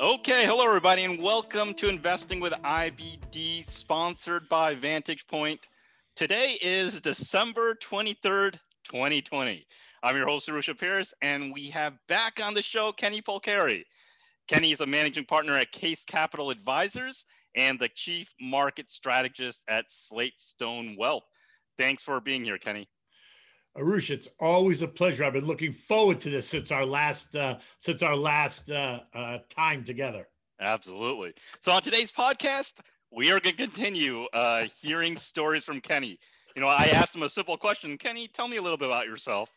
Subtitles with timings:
[0.00, 5.68] Okay, hello everybody, and welcome to Investing with IBD, sponsored by Vantage Point.
[6.16, 9.66] Today is December 23rd, 2020.
[10.02, 13.84] I'm your host, Arusha Pierce, and we have back on the show Kenny Polcari.
[14.48, 19.90] Kenny is a managing partner at Kace Capital Advisors and the chief market strategist at
[19.90, 21.24] SlateStone Wealth.
[21.78, 22.88] Thanks for being here, Kenny.
[23.76, 25.24] Arush, it's always a pleasure.
[25.24, 29.38] I've been looking forward to this since our last uh, since our last uh, uh,
[29.48, 30.26] time together.
[30.60, 31.32] Absolutely.
[31.60, 32.74] So on today's podcast,
[33.10, 36.18] we are going to continue uh, hearing stories from Kenny.
[36.54, 37.96] You know, I asked him a simple question.
[37.96, 39.50] Kenny, tell me a little bit about yourself.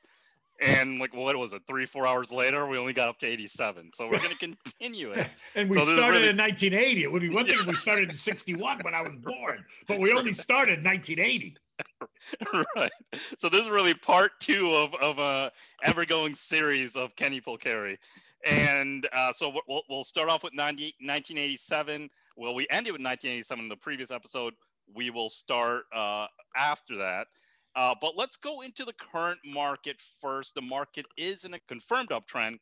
[0.61, 1.63] And like, what was it?
[1.67, 3.91] Three, four hours later, we only got up to 87.
[3.95, 5.27] So we're going to continue it.
[5.55, 6.29] and we so started really...
[6.29, 7.03] in 1980.
[7.03, 9.99] It would be one thing if we started in 61 when I was born, but
[9.99, 11.57] we only started in 1980.
[12.75, 12.91] right.
[13.37, 15.51] So this is really part two of, of a
[15.83, 17.97] ever going series of Kenny Polcari.
[18.45, 22.09] And uh, so we'll, we'll start off with 90, 1987.
[22.35, 24.53] Well, we ended with 1987 in the previous episode.
[24.93, 27.27] We will start uh, after that.
[27.75, 30.53] Uh, but let's go into the current market first.
[30.55, 32.59] The market is in a confirmed uptrend.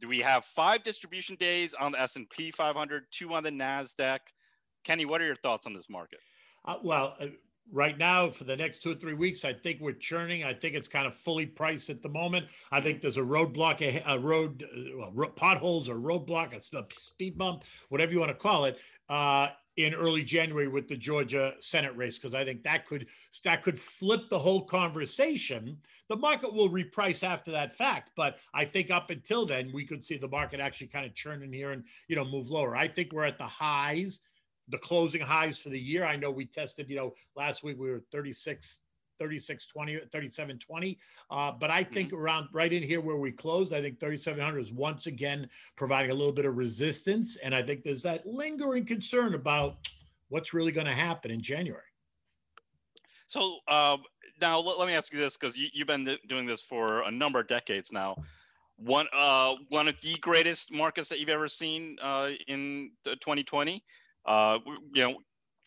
[0.00, 4.18] Do we have five distribution days on the S&P 500, two on the NASDAQ?
[4.84, 6.20] Kenny, what are your thoughts on this market?
[6.64, 7.26] Uh, well, uh,
[7.72, 10.44] right now for the next two or three weeks i think we're churning.
[10.44, 12.46] I think it's kind of fully priced at the moment.
[12.72, 14.64] I think there's a roadblock a, road
[15.02, 16.60] uh, potholes or roadblock a
[16.92, 21.54] speed bump whatever you want to call it uh, in early january with the georgia
[21.60, 23.06] senate race because i think that could
[23.44, 25.76] that could flip the whole conversation.
[26.08, 30.04] The market will reprice after that fact but i think up until then we could
[30.04, 32.76] see the market actually kind of churn in here and you know move lower.
[32.76, 34.20] I think we're at the highs
[34.68, 36.04] the closing highs for the year.
[36.04, 38.80] I know we tested, you know, last week we were 36,
[39.18, 40.98] 36 20, 37 20.
[41.30, 42.18] Uh, but I think mm-hmm.
[42.18, 46.14] around right in here where we closed, I think 3,700 is once again providing a
[46.14, 47.36] little bit of resistance.
[47.36, 49.76] And I think there's that lingering concern about
[50.28, 51.82] what's really going to happen in January.
[53.26, 53.98] So uh,
[54.40, 57.10] now let, let, me ask you this because you, have been doing this for a
[57.10, 58.16] number of decades now.
[58.76, 63.84] One, uh, one of the greatest markets that you've ever seen uh, in 2020.
[64.28, 64.58] Uh,
[64.92, 65.16] you know,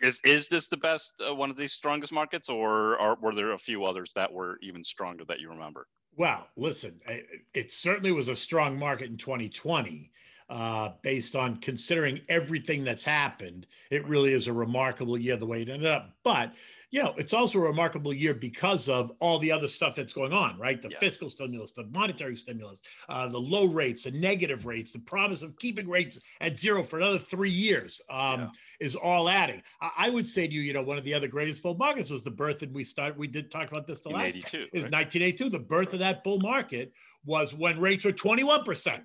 [0.01, 3.53] is is this the best uh, one of these strongest markets, or are, were there
[3.53, 5.87] a few others that were even stronger that you remember?
[6.15, 10.11] Well, listen, it, it certainly was a strong market in 2020
[10.51, 13.65] uh, based on considering everything that's happened.
[13.89, 16.09] It really is a remarkable year the way it ended up.
[16.25, 16.51] But
[16.89, 20.33] you know, it's also a remarkable year because of all the other stuff that's going
[20.33, 20.81] on, right?
[20.81, 20.99] The yeah.
[20.99, 25.57] fiscal stimulus, the monetary stimulus, uh, the low rates, the negative rates, the promise of
[25.57, 28.47] keeping rates at zero for another three years um, yeah.
[28.81, 29.61] is all adding.
[29.81, 32.09] I, I, would say to you, you know, one of the other greatest bull markets
[32.09, 34.73] was the birth, and we start we did talk about this the last is right?
[34.73, 35.49] 1982.
[35.49, 36.91] The birth of that bull market
[37.23, 39.03] was when rates were 21 percent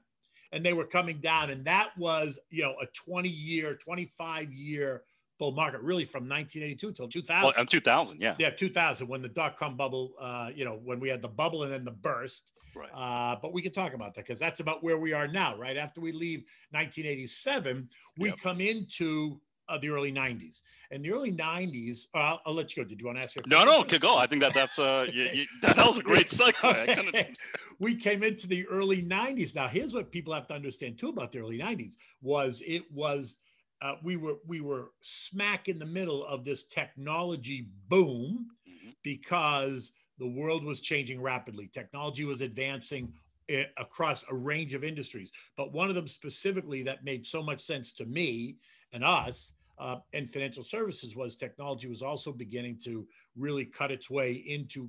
[0.56, 1.50] and they were coming down.
[1.50, 5.02] And that was, you know, a 20 year, 25 year
[5.38, 7.44] bull market, really from 1982 till 2000.
[7.44, 8.34] Well, and 2000, yeah.
[8.38, 11.62] Yeah, 2000, when the dot com bubble, uh, you know, when we had the bubble
[11.62, 12.52] and then the burst.
[12.74, 12.88] Right.
[12.92, 15.76] Uh, but we can talk about that because that's about where we are now, right?
[15.76, 16.40] After we leave
[16.70, 17.88] 1987,
[18.18, 18.38] we yep.
[18.40, 19.38] come into
[19.68, 20.62] uh, the early 90s.
[20.90, 22.88] And the early 90s, uh, I'll, I'll, let you go.
[22.88, 23.34] Did you want to ask?
[23.46, 24.16] No, no, could go.
[24.16, 26.98] I think that that's uh, you, you, that was a great segue.
[27.08, 27.34] okay.
[27.78, 29.54] We came into the early 90s.
[29.54, 33.38] Now, here's what people have to understand too about the early 90s was it was
[33.82, 38.90] uh, we were we were smack in the middle of this technology boom mm-hmm.
[39.02, 41.68] because the world was changing rapidly.
[41.72, 43.12] Technology was advancing
[43.50, 47.60] eh, across a range of industries, but one of them specifically that made so much
[47.60, 48.56] sense to me
[48.92, 53.06] and us uh, and financial services was technology was also beginning to
[53.36, 54.88] really cut its way into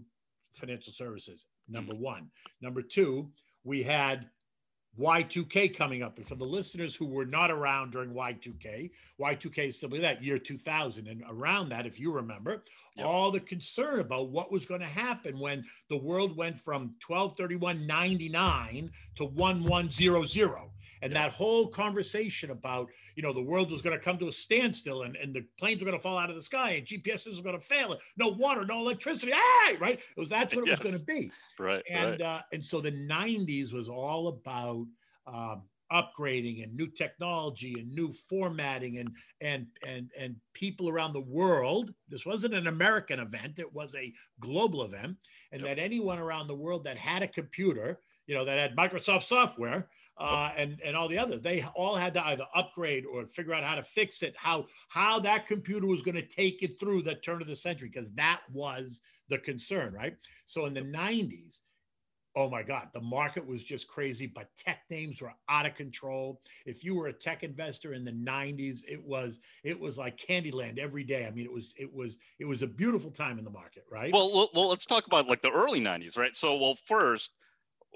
[0.54, 1.48] financial services.
[1.68, 2.04] Number mm-hmm.
[2.04, 2.32] one.
[2.62, 3.30] Number two,
[3.64, 4.30] we had
[5.00, 6.18] Y2K coming up.
[6.18, 8.90] And for the listeners who were not around during Y2K,
[9.20, 11.08] Y2K is simply that year 2000.
[11.08, 12.64] And around that, if you remember,
[12.98, 13.08] yep.
[13.08, 18.90] all the concern about what was going to happen when the world went from 1231.99
[19.16, 20.56] to 1100.
[21.02, 21.22] And yep.
[21.22, 25.04] that whole conversation about, you know, the world was going to come to a standstill
[25.04, 27.44] and, and the planes were going to fall out of the sky and GPSs were
[27.44, 27.98] going to fail.
[28.18, 29.32] No water, no electricity.
[29.32, 30.00] Hey, right?
[30.00, 30.80] It was that's what it yes.
[30.80, 31.32] was going to be.
[31.60, 31.84] Right.
[31.90, 32.22] And right.
[32.22, 34.86] Uh, and so the 90s was all about
[35.28, 39.12] um, upgrading and new technology and new formatting and
[39.42, 41.94] and and and people around the world.
[42.10, 43.60] This wasn't an american event.
[43.60, 45.18] It was a global event.
[45.52, 45.78] And yep.
[45.78, 49.88] that anyone around the world that had a computer you know that had microsoft software
[50.18, 53.64] uh, and and all the others they all had to either upgrade or figure out
[53.64, 57.16] how to fix it how how that computer was going to take it through the
[57.16, 60.16] turn of the century because that was the concern right?
[60.46, 61.60] So in the 90s
[62.38, 66.40] oh my God, the market was just crazy, but tech names were out of control.
[66.68, 70.78] If you were a tech investor in the 90s, it was it was like Candyland
[70.78, 71.26] every day.
[71.26, 74.14] I mean, it was it was it was a beautiful time in the market, right?
[74.14, 76.36] Well, well, let's talk about like the early 90s, right?
[76.36, 77.32] So, well, first,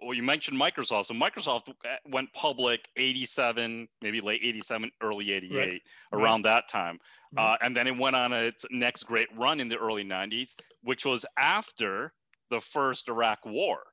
[0.02, 1.06] well, you mentioned Microsoft.
[1.06, 1.72] So Microsoft
[2.10, 5.82] went public 87, maybe late 87, early 88, right.
[6.14, 6.56] around right.
[6.56, 6.98] that time.
[7.34, 7.52] Right.
[7.52, 11.06] Uh, and then it went on its next great run in the early 90s, which
[11.06, 12.12] was after
[12.50, 13.84] the first Iraq war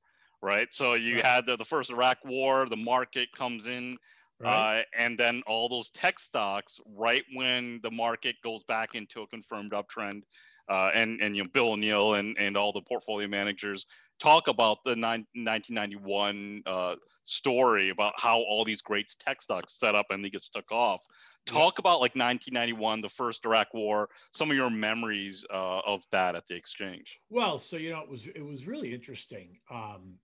[0.43, 0.69] right?
[0.73, 1.27] So you right.
[1.27, 3.97] had the, the first Iraq war, the market comes in,
[4.41, 4.81] right.
[4.81, 9.27] uh, and then all those tech stocks, right when the market goes back into a
[9.27, 10.23] confirmed uptrend,
[10.69, 13.87] uh, and and you know Bill O'Neil and and all the portfolio managers
[14.19, 19.95] talk about the nine, 1991 uh, story about how all these great tech stocks set
[19.95, 21.01] up and they get took off.
[21.47, 21.83] Talk yeah.
[21.83, 26.47] about like 1991, the first Iraq War, some of your memories uh, of that at
[26.47, 27.21] the exchange.
[27.31, 29.59] Well, so you know it was it was really interesting.
[29.71, 30.15] Um,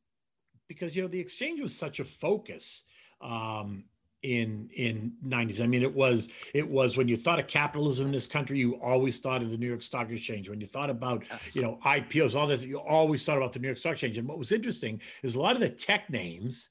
[0.68, 2.84] because you know the exchange was such a focus
[3.20, 3.84] um,
[4.22, 8.12] in in 90s i mean it was it was when you thought of capitalism in
[8.12, 10.48] this country you always thought of the new york stock exchange.
[10.48, 11.54] When you thought about yes.
[11.54, 14.18] you know ipos all that you always thought about the new york stock exchange.
[14.18, 16.70] And what was interesting is a lot of the tech names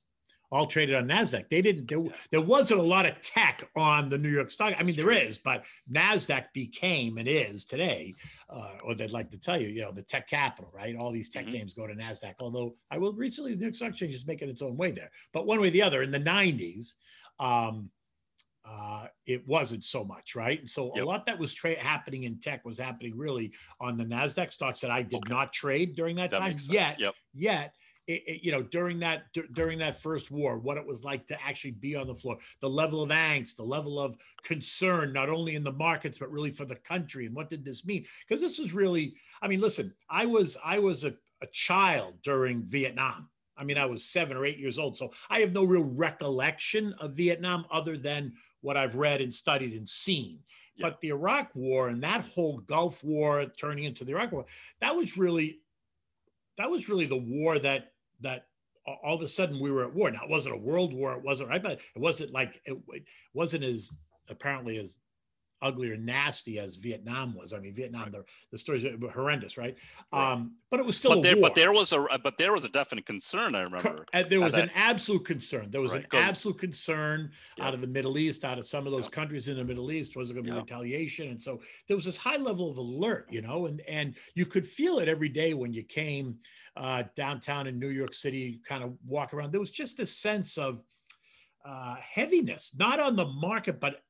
[0.53, 1.49] all traded on Nasdaq.
[1.49, 1.89] They didn't.
[1.89, 4.75] There, there wasn't a lot of tech on the New York Stock.
[4.77, 8.13] I mean, there is, but Nasdaq became and is today,
[8.51, 10.95] uh, or they'd like to tell you, you know, the tech capital, right?
[10.95, 11.53] All these tech mm-hmm.
[11.53, 12.35] names go to Nasdaq.
[12.39, 15.09] Although I will recently, the New York Stock Exchange is making its own way there.
[15.33, 16.93] But one way or the other, in the '90s.
[17.39, 17.89] Um,
[18.65, 20.61] uh, it wasn't so much, right?
[20.61, 21.03] And so yep.
[21.03, 23.51] a lot that was tra- happening in tech was happening really
[23.81, 25.33] on the Nasdaq stocks that I did okay.
[25.33, 26.55] not trade during that, that time.
[26.69, 27.13] Yet, yep.
[27.33, 27.75] yet
[28.07, 31.27] it, it, you know, during that d- during that first war, what it was like
[31.27, 35.29] to actually be on the floor, the level of angst, the level of concern, not
[35.29, 38.05] only in the markets but really for the country, and what did this mean?
[38.27, 42.63] Because this is really, I mean, listen, I was I was a, a child during
[42.63, 43.29] Vietnam.
[43.55, 46.93] I mean, I was seven or eight years old, so I have no real recollection
[46.99, 50.39] of Vietnam other than what I've read and studied and seen.
[50.75, 50.87] Yeah.
[50.87, 54.45] But the Iraq War and that whole Gulf War turning into the Iraq War,
[54.81, 55.59] that was really
[56.57, 57.92] that was really the war that
[58.23, 58.45] that
[58.85, 60.11] all of a sudden we were at war.
[60.11, 63.03] Now it wasn't a world war, it wasn't right, but it wasn't like it, it
[63.33, 63.91] wasn't as
[64.29, 64.97] apparently as
[65.63, 67.53] ugly or nasty as Vietnam was.
[67.53, 69.75] I mean, Vietnam, the, the stories were horrendous, right?
[70.11, 70.31] right.
[70.33, 71.49] Um, but it was still but there, war.
[71.49, 73.55] But there was a but there was a definite concern.
[73.55, 74.05] I remember.
[74.13, 75.71] And there was an absolute concern.
[75.71, 76.05] There was right.
[76.11, 77.65] an absolute concern yeah.
[77.65, 79.11] out of the Middle East, out of some of those yeah.
[79.11, 80.15] countries in the Middle East.
[80.15, 80.61] Was it going to be yeah.
[80.61, 81.29] retaliation?
[81.29, 84.67] And so there was this high level of alert, you know, and and you could
[84.67, 86.37] feel it every day when you came
[86.75, 89.51] uh, downtown in New York City, kind of walk around.
[89.51, 90.83] There was just a sense of
[91.65, 94.01] uh, heaviness, not on the market, but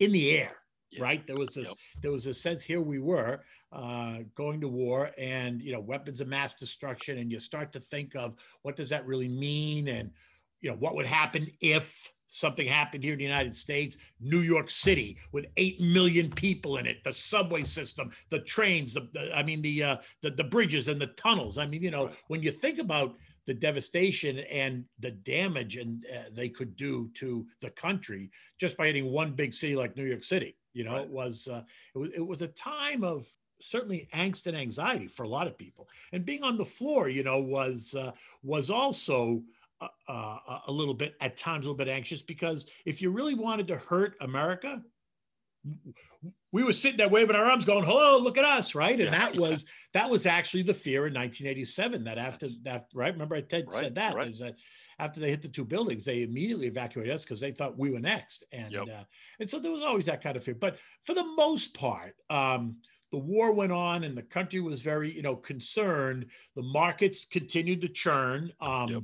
[0.00, 0.56] in the air
[0.94, 1.02] yeah.
[1.02, 1.26] right?
[1.26, 1.76] There was this yep.
[2.02, 3.40] there was a sense here we were
[3.72, 7.80] uh, going to war and you know weapons of mass destruction, and you start to
[7.80, 10.10] think of what does that really mean, and
[10.60, 14.68] you know what would happen if something happened here in the United States, New York
[14.68, 19.42] City with 8 million people in it, the subway system, the trains, the, the I
[19.42, 21.58] mean, the, uh, the, the bridges and the tunnels.
[21.58, 22.16] I mean, you know, right.
[22.28, 23.16] when you think about
[23.46, 28.86] the devastation and the damage and uh, they could do to the country just by
[28.86, 31.04] hitting one big city like New York City, you know, right.
[31.04, 31.62] it was uh,
[31.94, 33.26] it was it was a time of
[33.60, 35.88] certainly angst and anxiety for a lot of people.
[36.12, 38.12] And being on the floor, you know, was uh,
[38.42, 39.42] was also
[39.80, 43.34] uh, uh, a little bit at times a little bit anxious because if you really
[43.34, 44.82] wanted to hurt America,
[46.52, 49.30] we were sitting there waving our arms, going, "Hello, look at us!" Right, and yeah.
[49.30, 52.04] that was that was actually the fear in 1987.
[52.04, 53.12] That after that, right?
[53.12, 54.28] Remember, I Ted right, said that right.
[54.28, 54.56] is that
[54.98, 58.00] after they hit the two buildings, they immediately evacuated us because they thought we were
[58.00, 58.44] next.
[58.52, 58.88] And yep.
[58.88, 59.04] uh,
[59.40, 60.54] and so there was always that kind of fear.
[60.54, 62.76] But for the most part, um,
[63.10, 66.26] the war went on and the country was very, you know, concerned.
[66.56, 68.52] The markets continued to churn.
[68.60, 69.02] Um, yep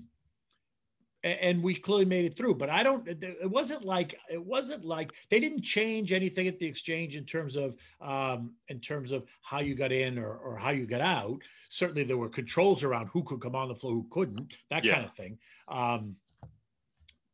[1.23, 5.13] and we clearly made it through but i don't it wasn't like it wasn't like
[5.29, 9.61] they didn't change anything at the exchange in terms of um, in terms of how
[9.61, 13.23] you got in or, or how you got out certainly there were controls around who
[13.23, 14.95] could come on the floor who couldn't that yeah.
[14.95, 16.17] kind of thing um,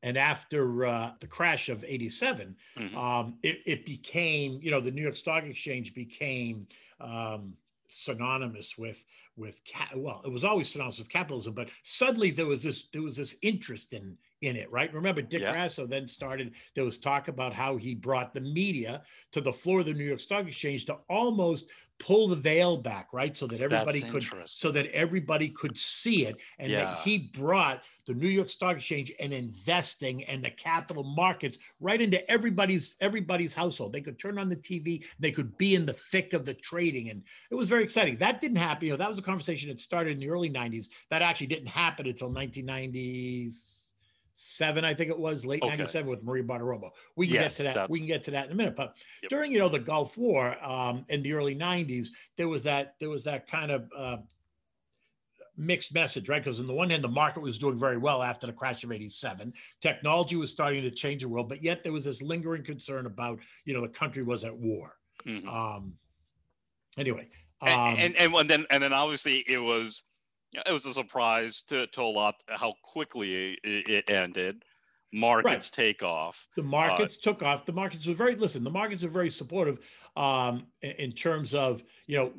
[0.03, 2.97] and after uh, the crash of 87 mm-hmm.
[2.97, 6.67] um, it, it, became you know the new york stock exchange became
[7.01, 7.55] um,
[7.89, 9.05] synonymous with
[9.37, 9.61] with
[9.97, 13.37] well it was always synonymous with capitalism but suddenly there was this there was this
[13.43, 15.53] interest in in it right remember dick yeah.
[15.53, 19.03] Grasso then started there was talk about how he brought the media
[19.33, 23.09] to the floor of the new york stock exchange to almost pull the veil back,
[23.13, 23.37] right?
[23.37, 26.37] So that everybody That's could so that everybody could see it.
[26.59, 26.85] And yeah.
[26.85, 32.01] that he brought the New York Stock Exchange and investing and the capital markets right
[32.01, 33.93] into everybody's everybody's household.
[33.93, 37.11] They could turn on the TV, they could be in the thick of the trading.
[37.11, 38.17] And it was very exciting.
[38.17, 38.87] That didn't happen.
[38.87, 41.67] You know, that was a conversation that started in the early 90s that actually didn't
[41.69, 45.71] happen until 1997, I think it was late Okay.
[45.77, 46.91] 97 with Maria Bartiromo.
[47.17, 47.75] We can Yes, get to that.
[47.75, 48.77] that's- We can get to that in a minute.
[48.77, 49.31] But Yep.
[49.31, 53.11] during, you know, the Gulf War um, in the early 90s, there was that there
[53.11, 54.19] was that kind of uh,
[55.59, 56.43] mixed message, right?
[56.45, 58.93] Because on the one hand, the market was doing very well after the crash of
[58.93, 59.55] 87.
[59.81, 63.41] Technology was starting to change the world, but yet there was this lingering concern about,
[63.65, 64.99] you know, the country was at war.
[65.25, 65.47] Mhm.
[65.49, 65.97] Um,
[66.99, 67.27] anyway,
[67.63, 70.05] um, and, and and then and then obviously it was
[70.67, 74.63] it was a surprise to, to a lot how quickly it, it ended.
[75.13, 76.47] Markets take off.
[76.57, 77.65] the markets took off.
[77.65, 78.65] The markets were very listen.
[78.65, 79.79] The markets were very supportive
[80.17, 82.33] um, in, in terms of you know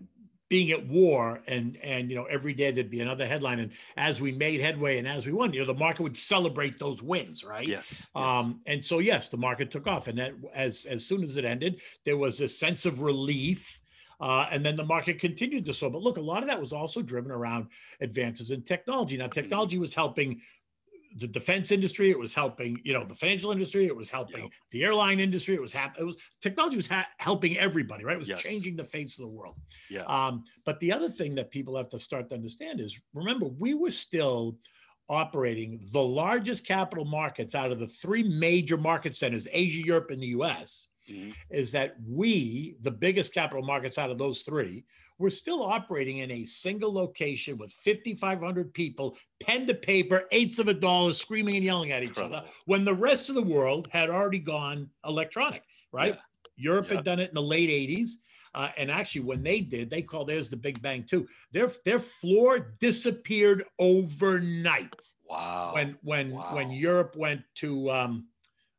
[0.50, 3.59] being at war and and you know every day there'd be another headline.
[3.59, 6.77] And as we made headway and as we won, you know the market would celebrate
[6.77, 7.67] those wins, right?
[7.67, 8.07] Yes.
[8.15, 8.24] yes.
[8.24, 11.45] Um, and so yes, the market took off, and that as as soon as it
[11.45, 13.79] ended, there was a sense of relief.
[14.19, 15.89] Uh, and then the market continued to soar.
[15.91, 17.67] But look, a lot of that was also driven around
[18.01, 19.15] advances in technology.
[19.17, 20.41] Now, technology was helping
[21.17, 22.09] the defense industry.
[22.09, 23.86] It was helping, you know, the financial industry.
[23.86, 24.51] It was helping Yep.
[24.71, 25.55] the airline industry.
[25.55, 28.15] It was hap- It was technology was ha- helping everybody, right?
[28.15, 28.41] It was Yes.
[28.43, 29.55] changing the face of the world.
[29.89, 30.01] yeah.
[30.03, 33.74] Um, but the other thing that people have to start to understand is remember, we
[33.74, 34.57] were still
[35.09, 40.21] operating the largest capital markets out of the three major market centers, Asia, Europe, and
[40.21, 41.34] the US, Mhm.
[41.50, 44.86] is that we, the biggest capital markets out of those three,
[45.18, 50.68] we're still operating in a single location with 5,500 people, pen to paper, eighths of
[50.68, 54.10] a dollar, screaming and yelling at each other, when the rest of the world had
[54.10, 56.16] already gone electronic, right?
[56.16, 56.22] Yeah.
[56.58, 56.96] Europe Yeah.
[56.96, 58.20] had done it in the late 80s.
[58.56, 61.28] Uh, and actually, when they did, they called theirs the Big Bang too.
[61.52, 65.74] Their their floor disappeared overnight Wow.
[65.74, 68.28] when when when Europe went to um,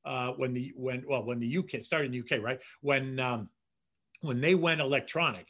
[0.09, 2.59] uh, when the when well when the UK started in the UK right?
[2.81, 3.50] When um,
[4.23, 5.47] when they went electronic,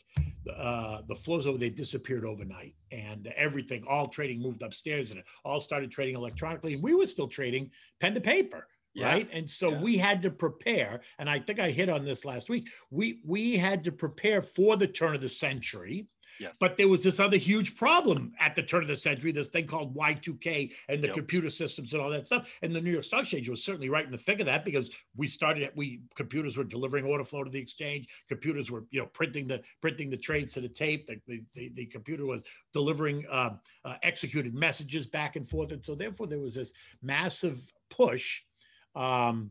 [0.55, 5.27] uh, the flows over they disappeared overnight, and everything, all trading moved upstairs, and it
[5.45, 9.07] all started trading electronically, and we were still trading pen to paper Yeah.
[9.11, 9.29] right?
[9.33, 9.81] And so Yeah.
[9.81, 11.01] we had to prepare.
[11.19, 12.69] And i think i hit on this last week.
[12.91, 16.09] We we had to prepare for the turn of the century
[16.41, 16.57] Yes.
[16.61, 19.67] but there was this other huge problem at the turn of the century this thing
[19.67, 21.17] called y2k and the Yep.
[21.17, 24.05] computer systems and all that stuff and the new york stock exchange was certainly right
[24.05, 27.51] in the thick of that because we started we computers were delivering order flow to
[27.51, 31.21] the exchange computers were you know printing the printing the trades to the tape the,
[31.27, 35.95] the, the, the computer was delivering um, uh, executed messages back and forth and so
[35.95, 38.43] therefore there was this massive push
[38.95, 39.51] um,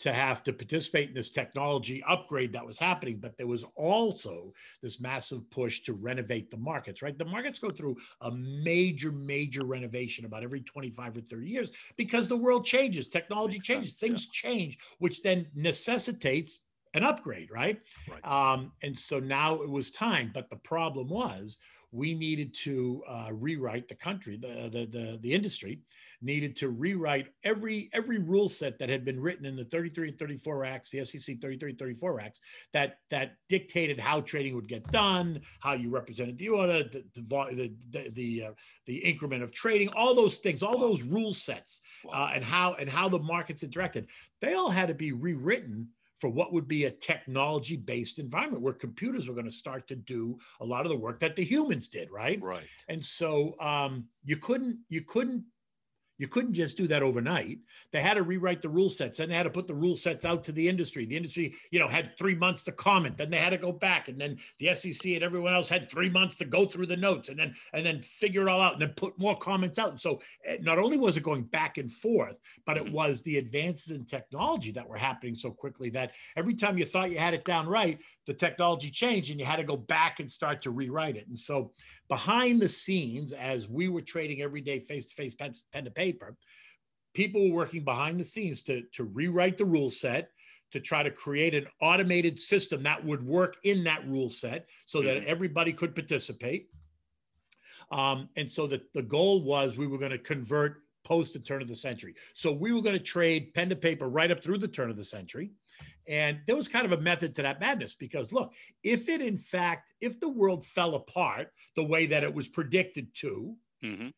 [0.00, 3.18] to have to participate in this technology upgrade that was happening.
[3.18, 7.16] But there was also this massive push to renovate the markets, right?
[7.16, 12.28] The markets go through a major, major renovation about every 25 or 30 years because
[12.28, 14.08] the world changes, technology Makes changes, sense, yeah.
[14.08, 16.60] things change, which then necessitates
[16.94, 17.80] an upgrade, right?
[18.10, 18.24] Right.
[18.24, 20.30] Um, and so now it was time.
[20.32, 21.58] But the problem was
[21.92, 25.80] we needed to uh, rewrite the country, the, the the the industry
[26.22, 30.18] needed to rewrite every every rule set that had been written in the 33 and
[30.18, 32.40] 34 acts, the SEC 33 and 34 acts
[32.72, 37.76] that that dictated how trading would get done, how you represented the order, the the
[37.90, 38.52] the the, uh,
[38.86, 40.88] the increment of trading, all those things, all Wow.
[40.88, 42.12] those rule sets Wow.
[42.12, 44.08] uh, and how and how the markets interacted.
[44.40, 45.88] They all had to be rewritten
[46.20, 49.96] for what would be a technology based environment where computers were going to start to
[49.96, 52.40] do a lot of the work that the humans did, right?
[52.42, 52.66] right.
[52.88, 55.44] And so um, you couldn't you couldn't
[56.18, 57.58] you couldn't just do that overnight.
[57.90, 59.18] They had to rewrite the rule sets.
[59.18, 61.06] Then they had to put the rule sets out to the industry.
[61.06, 63.16] The industry, you know, had three months to comment.
[63.16, 66.08] Then they had to go back, and then the SEC and everyone else had three
[66.08, 68.82] months to go through the notes, and then and then figure it all out, and
[68.82, 69.90] then put more comments out.
[69.90, 73.38] And so eh, not only was it going back and forth, but it was the
[73.38, 77.34] advances in technology that were happening so quickly that every time you thought you had
[77.34, 80.70] it down right, the technology changed, and you had to go back and start to
[80.70, 81.26] rewrite it.
[81.26, 81.72] And so
[82.08, 86.36] behind the scenes, as we were trading every day face to face, pen to paper,
[87.14, 90.30] people were working behind the scenes to, to rewrite the rule set,
[90.72, 95.00] to try to create an automated system that would work in that rule set so
[95.02, 95.24] that Mhm.
[95.24, 96.68] everybody could participate.
[97.90, 101.62] Um, and so that the goal was we were going to convert post the turn
[101.62, 102.14] of the century.
[102.32, 104.96] So we were going to trade pen to paper right up through the turn of
[104.96, 105.52] the century.
[106.06, 109.36] And there was kind of a method to that madness because look, if it in
[109.38, 114.08] fact, if the world fell apart the way that it was predicted to, hmm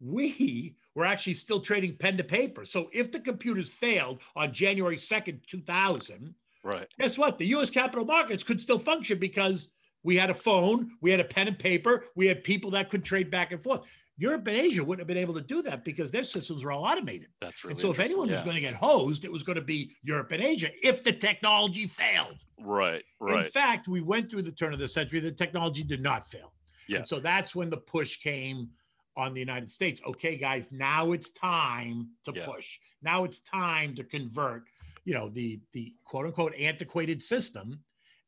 [0.00, 2.64] we were actually still trading pen to paper.
[2.64, 6.88] So if the computers failed on January 2nd, 2000, Right.
[7.00, 7.38] guess what?
[7.38, 9.68] The US capital markets could still function because
[10.02, 13.04] we had a phone, we had a pen and paper, we had people that could
[13.04, 13.86] trade back and forth.
[14.18, 16.84] Europe and Asia wouldn't have been able to do that because their systems were all
[16.84, 17.28] automated.
[17.40, 19.64] That's really and so if anyone was going to get hosed, it was going to
[19.64, 22.44] be Europe and Asia if the technology failed.
[22.58, 23.02] Right.
[23.20, 23.44] Right.
[23.44, 26.52] In fact, we went through the turn of the century, the technology did not fail.
[26.88, 26.98] Yeah.
[26.98, 28.70] And so that's when the push came
[29.16, 30.00] on the United States.
[30.06, 32.46] Okay, guys, now it's time to Yeah.
[32.46, 32.78] push.
[33.02, 34.64] Now it's time to convert,
[35.04, 37.80] you know, the the quote unquote antiquated system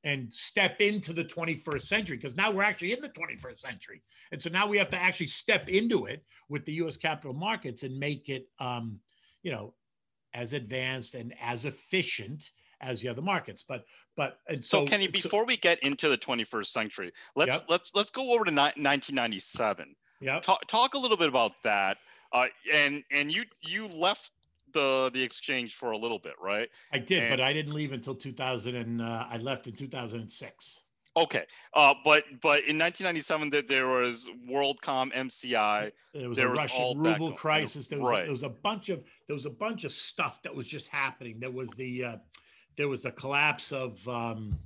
[0.05, 4.03] and step into the 21st century because now we're actually in the 21st century.
[4.33, 7.83] And so now we have to actually step into it with the US capital markets
[7.83, 9.01] and make it um,
[9.43, 9.75] you know,
[10.35, 13.65] as advanced and as efficient as the other markets.
[13.67, 13.85] But
[14.17, 17.65] but and So, so, Kenny, so- before we get into the 21st century, let's Yep.
[17.69, 19.97] let's let's go over to ni- 1997.
[20.21, 21.99] yeah, Talk talk a little bit about that.
[22.33, 24.31] Uh, and and you you left
[24.79, 26.69] the the exchange for a little bit, right?
[26.93, 30.83] I did, and- but I didn't leave until 2000 and uh, I left in 2006.
[31.17, 31.45] Okay.
[31.75, 35.91] Uh, but but in 1997, that there was WorldCom, MCI.
[36.15, 37.89] There was There a was Russian ruble crisis.
[37.89, 38.25] There was, a, right.
[38.25, 41.41] there was a bunch of there was a bunch of stuff that was just happening.
[41.41, 42.17] There was the uh,
[42.77, 44.57] there was the collapse of um,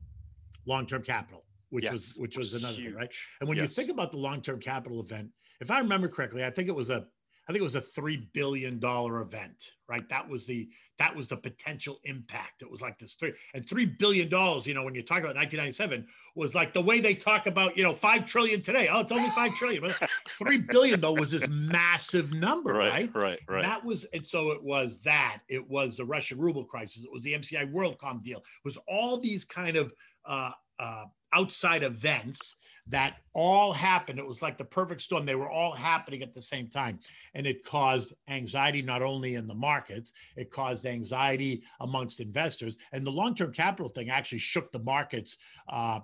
[0.67, 3.11] long term capital, which was which was another thing, right?
[3.41, 6.51] And when you think about the long term capital event, if I remember correctly, I
[6.51, 7.07] think it was a
[7.49, 10.09] I think it was a three billion dollar event, right?
[10.09, 10.69] That was the
[10.99, 12.63] that was the potential impact.
[12.63, 14.67] It was like this three and three billion dollars.
[14.67, 16.07] You know, when you talk about 1997,
[16.37, 18.89] was like the way they talk about you know five trillion today.
[18.89, 19.83] Oh, it's only five trillion.
[19.83, 20.09] But
[20.39, 23.13] three billion though was this massive number, right?
[23.13, 23.63] Right, right, And right.
[23.63, 25.41] That was, and so it was that.
[25.49, 27.05] It was the Russian ruble crisis.
[27.05, 28.39] It was the MCI WorldCom deal.
[28.39, 29.93] It was all these kind of
[30.25, 32.57] uh, uh, outside events
[32.89, 34.19] that all happened.
[34.19, 35.25] It was like the perfect storm.
[35.25, 36.99] They were all happening at the same time,
[37.35, 42.79] and it caused anxiety not only in the markets, it caused anxiety amongst investors.
[42.93, 45.39] And the long-term capital thing actually shook the markets.
[45.69, 46.01] Uh,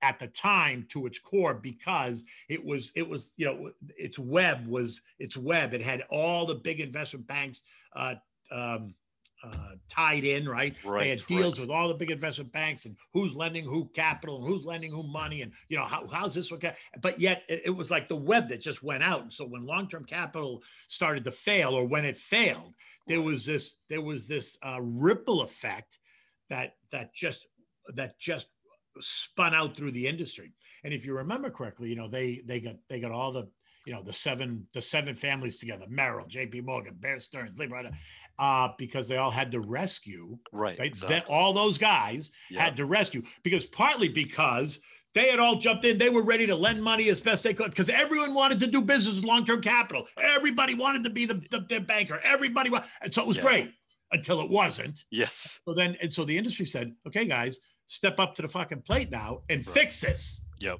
[0.00, 4.64] at the time to its core because it was it was you know its web
[4.64, 7.62] was its web it had all the big investment banks
[7.96, 8.14] uh,
[8.52, 8.94] um,
[9.44, 11.26] uh, tied in right Right, they had right.
[11.28, 14.90] deals with all the big investment banks and who's lending who capital and who's lending
[14.90, 16.60] who money and you know how, how's this one
[17.00, 19.64] but yet it, it was like the web that just went out and so when
[19.64, 22.74] long-term capital started to fail or when it failed
[23.06, 23.26] there Right.
[23.26, 25.98] was this there was this uh, ripple effect
[26.50, 27.46] that that just
[27.94, 28.48] that just
[29.00, 30.52] spun out through the industry.
[30.84, 33.48] And if you remember correctly, you know, they they got they got all the
[33.88, 36.60] you know the seven the seven families together, Merrill, J.P.
[36.60, 37.90] Morgan, Bear Stearns, Lehman,
[38.38, 40.36] uh, because they all had to rescue.
[40.52, 40.76] Right.
[40.76, 41.14] They, exactly.
[41.16, 42.64] that all those guys Yeah.
[42.64, 44.78] had to rescue because partly because
[45.14, 47.70] they had all jumped in, they were ready to lend money as best they could
[47.70, 50.06] because everyone wanted to do business with long-term capital.
[50.18, 52.20] Everybody wanted to be the, the, the banker.
[52.22, 53.42] Everybody wa- and so it was Yeah.
[53.44, 53.70] great
[54.12, 55.02] until it wasn't.
[55.10, 55.60] Yes.
[55.64, 59.10] So then, and so the industry said, okay, guys, step up to the fucking plate
[59.10, 59.74] now and Right.
[59.74, 60.42] fix this.
[60.60, 60.76] Yep.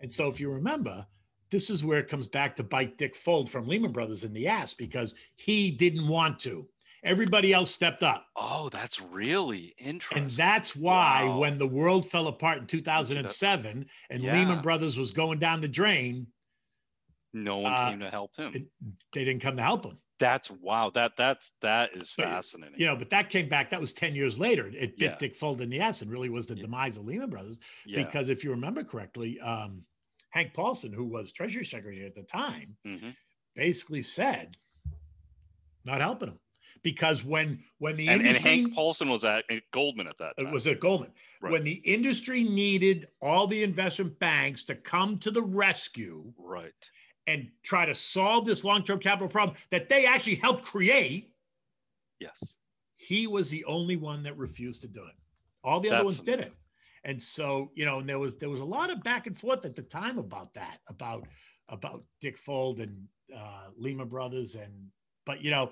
[0.00, 1.06] And so if you remember,
[1.50, 4.46] this is where it comes back to bite Dick Fuld from Lehman Brothers in the
[4.48, 6.68] ass because he didn't want to.
[7.02, 8.26] Everybody else stepped up.
[8.36, 10.24] Oh, that's really interesting.
[10.24, 11.38] And that's why Wow.
[11.38, 14.32] when the world fell apart in 2007 and Yeah.
[14.34, 16.26] Lehman Brothers was going down the drain,
[17.32, 18.52] no one uh, came to help him.
[19.14, 19.98] they didn't come to help him.
[20.18, 20.90] that's wow.
[20.90, 22.78] That that's that is But, fascinating.
[22.78, 23.70] You know, but that came back.
[23.70, 24.66] That was 10 years later.
[24.68, 25.16] It bit Yeah.
[25.16, 26.62] Dick Fuld in the ass and really was the Yeah.
[26.62, 27.58] demise of Lehman Brothers.
[27.86, 29.86] because if you remember correctly, um,
[30.30, 33.16] Hank Paulson, who was Treasury Secretary at the time, Mhm.
[33.54, 34.56] basically said,
[35.84, 36.40] "Not helping him,"
[36.82, 40.46] because when when the And, and Hank Paulson was at at Goldman at that time.
[40.46, 41.52] it was at Goldman Right.
[41.52, 46.90] when the industry needed all the investment banks to come to the rescue right.
[47.26, 51.34] and try to solve this long-term capital problem that they actually helped create.
[52.18, 52.58] Yes.
[52.96, 55.16] He was the only one that refused to do it.
[55.64, 56.54] All the other That's ones did it.
[57.04, 57.12] Amazing.
[57.14, 59.64] and so you know and there was there was a lot of back and forth
[59.64, 61.26] at the time about that about
[61.68, 64.72] about dick Fuld and uh lehman brothers and
[65.26, 65.70] but you know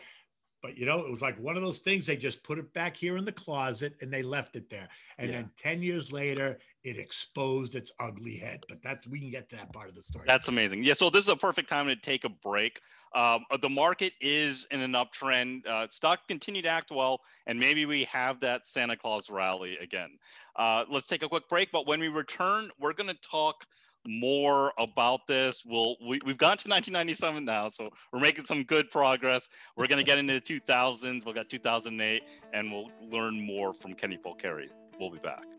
[0.63, 2.97] but you know it was like one of those things they just put it back
[2.97, 4.89] here in the closet and they left it there
[5.19, 5.37] and Yeah.
[5.39, 9.57] then 10 years later it exposed its ugly head but that's we can get to
[9.57, 10.83] that part of the story That's amazing.
[10.85, 10.95] Yeah.
[10.95, 12.81] So this is a perfect time to take a break.
[13.15, 15.67] Um, uh, the market is in an uptrend.
[15.67, 20.19] Uh, stock continue to act well, and maybe we have that Santa Claus rally again.
[20.57, 21.71] Uh, let's take a quick break.
[21.73, 23.67] But when we return, we're going to talk
[24.07, 25.63] more about this.
[25.65, 29.49] We'll we, we've gone to 1997 now, so we're making some good progress.
[29.77, 31.25] We're going to get into the 2000s.
[31.25, 34.69] We'll get 2008, and we'll learn more from Kenny Polcari.
[34.99, 35.58] We'll be back.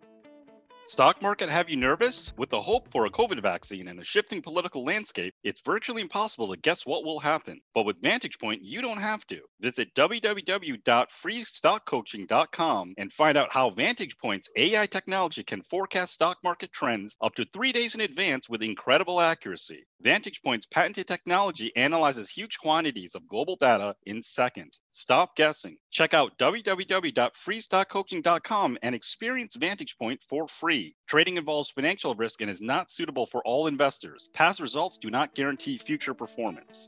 [0.89, 2.33] Stock market have you nervous?
[2.35, 6.49] With the hope for a COVID vaccine and a shifting political landscape, it's virtually impossible
[6.49, 7.61] to guess what will happen.
[7.75, 9.41] But with Vantage Point, you don't have to.
[9.59, 17.15] Visit www.freestockcoaching.com and find out how Vantage Point's AI technology can forecast stock market trends
[17.21, 19.85] up to three days in advance with incredible accuracy.
[20.01, 24.79] Vantage Point's patented technology analyzes huge quantities of global data in seconds.
[24.91, 25.75] Stop guessing.
[25.91, 30.95] Check out www.freestockcoaching.com and experience Vantage Point for free.
[31.05, 34.29] Trading involves financial risk and is not suitable for all investors.
[34.31, 36.87] Past results do not guarantee future performance.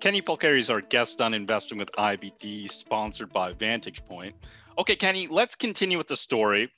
[0.00, 4.34] Kenny Polcari is our guest on Investing with IBD, sponsored by Vantage Point.
[4.78, 6.70] Okay, Kenny, let's continue with the story.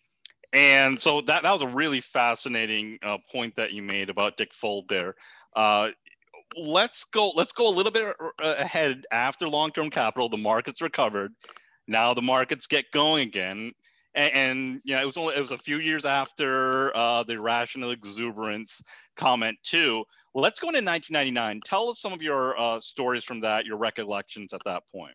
[0.53, 4.53] And so that, that was a really fascinating uh, point that you made about Dick
[4.53, 5.15] Fuld there.
[5.55, 5.89] Uh,
[6.57, 11.33] let's go let's go a little bit uh, ahead after long-term capital the markets recovered.
[11.89, 13.73] Now the markets get going again.
[14.15, 17.91] And, and know it was only it was a few years after uh, the rational
[17.91, 18.83] exuberance
[19.17, 20.05] comment too.
[20.35, 24.53] Let's go into 1999 tell us some of your uh, stories from that your recollections
[24.53, 25.15] at that point.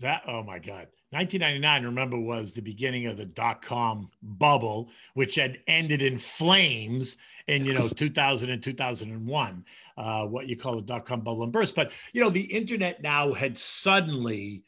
[0.00, 5.58] That oh my god 1999 remember was the beginning of the dot-com bubble which had
[5.68, 9.64] ended in flames in you know 2000 and 2001
[9.96, 11.74] uh, what you call a dot-com bubble and burst.
[11.74, 14.64] But you know the internet now had suddenly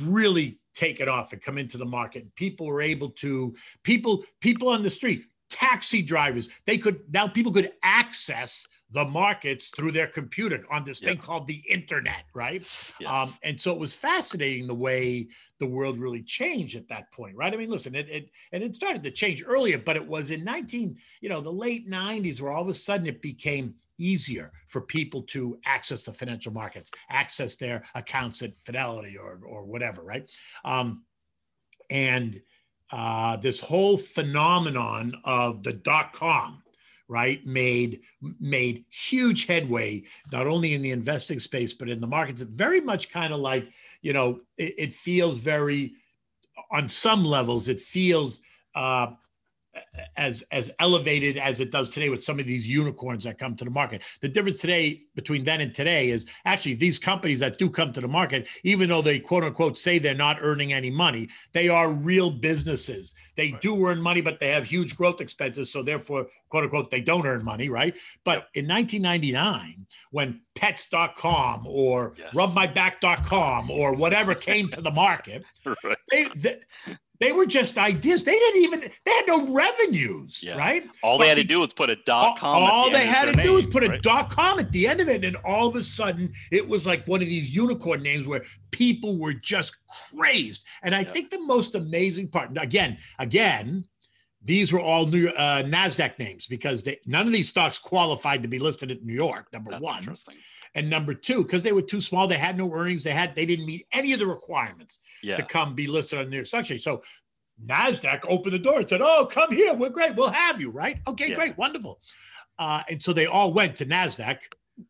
[0.00, 4.68] really taken off and come into the market and people were able to people people
[4.68, 6.48] on the street taxi drivers.
[6.66, 11.46] They could now people could access the markets through their computer on this thing called
[11.46, 12.62] the internet right?
[12.98, 13.10] Yes.
[13.10, 15.28] um, and so it was fascinating the way
[15.60, 17.52] the world really changed at that point right?
[17.52, 20.42] I mean listen it, it and it started to change earlier but it was in
[20.42, 24.80] 19 you know the late 90s where all of a sudden it became easier for
[24.80, 30.30] people to access the financial markets access their accounts at fidelity or or whatever right?
[30.64, 31.04] Um,
[31.90, 32.40] and
[32.92, 36.62] uh, this whole phenomenon of the dot com
[37.08, 38.00] right made
[38.38, 42.42] made huge headway not only in the investing space but in the markets.
[42.42, 43.68] Very much kind of like
[44.02, 45.94] you know it, it, feels very
[46.70, 48.40] on some levels it feels
[48.74, 49.08] uh,
[50.16, 53.64] as as elevated as it does today with some of these unicorns that come to
[53.64, 54.02] the market.
[54.20, 58.00] The difference today between then and today is actually these companies that do come to
[58.00, 61.90] the market, even though they quote unquote say they're not earning any money, they are
[61.90, 63.14] real businesses.
[63.36, 63.60] They right.
[63.60, 67.26] do earn money, but they have huge growth expenses, so therefore quote unquote they don't
[67.26, 67.94] earn money, right?
[68.24, 68.64] But yep.
[68.64, 72.34] in 1999, when Pets.com or yes.
[72.34, 75.96] RubMyBack.com or whatever came to the market, right.
[76.10, 76.60] they, they
[77.22, 78.24] they were just ideas.
[78.24, 80.56] They didn't even they had no revenues, yeah.
[80.56, 80.84] right?
[81.02, 82.62] All but they had to do was put a dot com.
[82.62, 83.98] All, the they had to name, do was put right?
[83.98, 86.86] a dot com at the end of it, and all of a sudden it was
[86.86, 89.76] like one of these unicorn names where people were just
[90.10, 90.64] crazed.
[90.82, 91.12] And I yeah.
[91.12, 93.86] think the most amazing part, again, again,
[94.44, 98.48] these were all new uh, Nasdaq names because they, none of these stocks qualified to
[98.48, 99.46] be listed in New York.
[99.52, 100.16] Number That's one,
[100.74, 103.04] and number two, because they were too small, they had no earnings.
[103.04, 105.36] They had they didn't meet any of the requirements yeah.
[105.36, 106.82] to come be listed on the New York Stock Exchange.
[106.82, 107.02] So
[107.64, 110.98] Nasdaq opened the door and said, "Oh, come here, we're great, we'll have you." Right?
[111.06, 111.36] Okay, yeah.
[111.36, 112.00] great, wonderful.
[112.58, 114.38] Uh, and so they all went to Nasdaq,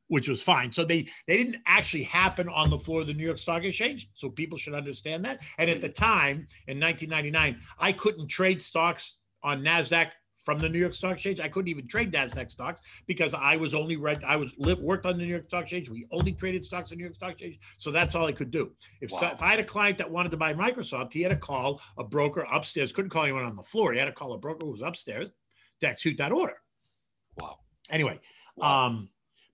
[0.08, 0.72] which was fine.
[0.72, 4.08] So they they didn't actually happen on the floor of the New York Stock Exchange.
[4.14, 5.42] So people should understand that.
[5.58, 10.11] And at the time in 1999, I couldn't trade stocks on Nasdaq
[10.44, 11.40] from the New York Stock Exchange.
[11.40, 14.22] I couldn't even trade Nasdaq stocks because I was only read.
[14.24, 15.88] I was lived, worked on the New York Stock Exchange.
[15.88, 18.50] We only traded stocks on the New York Stock Exchange, so that's all I could
[18.50, 18.72] do.
[19.00, 19.20] If, wow.
[19.20, 21.81] so, if I had a client that wanted to buy Microsoft, he had to call
[21.96, 22.92] a broker upstairs.
[22.92, 23.92] Couldn't call anyone on the floor.
[23.92, 25.31] He had to call a broker who was upstairs
[25.81, 26.57] to execute that order.
[27.40, 27.59] Wow.
[27.90, 28.20] Anyway,
[28.57, 28.87] wow.
[28.87, 29.09] um,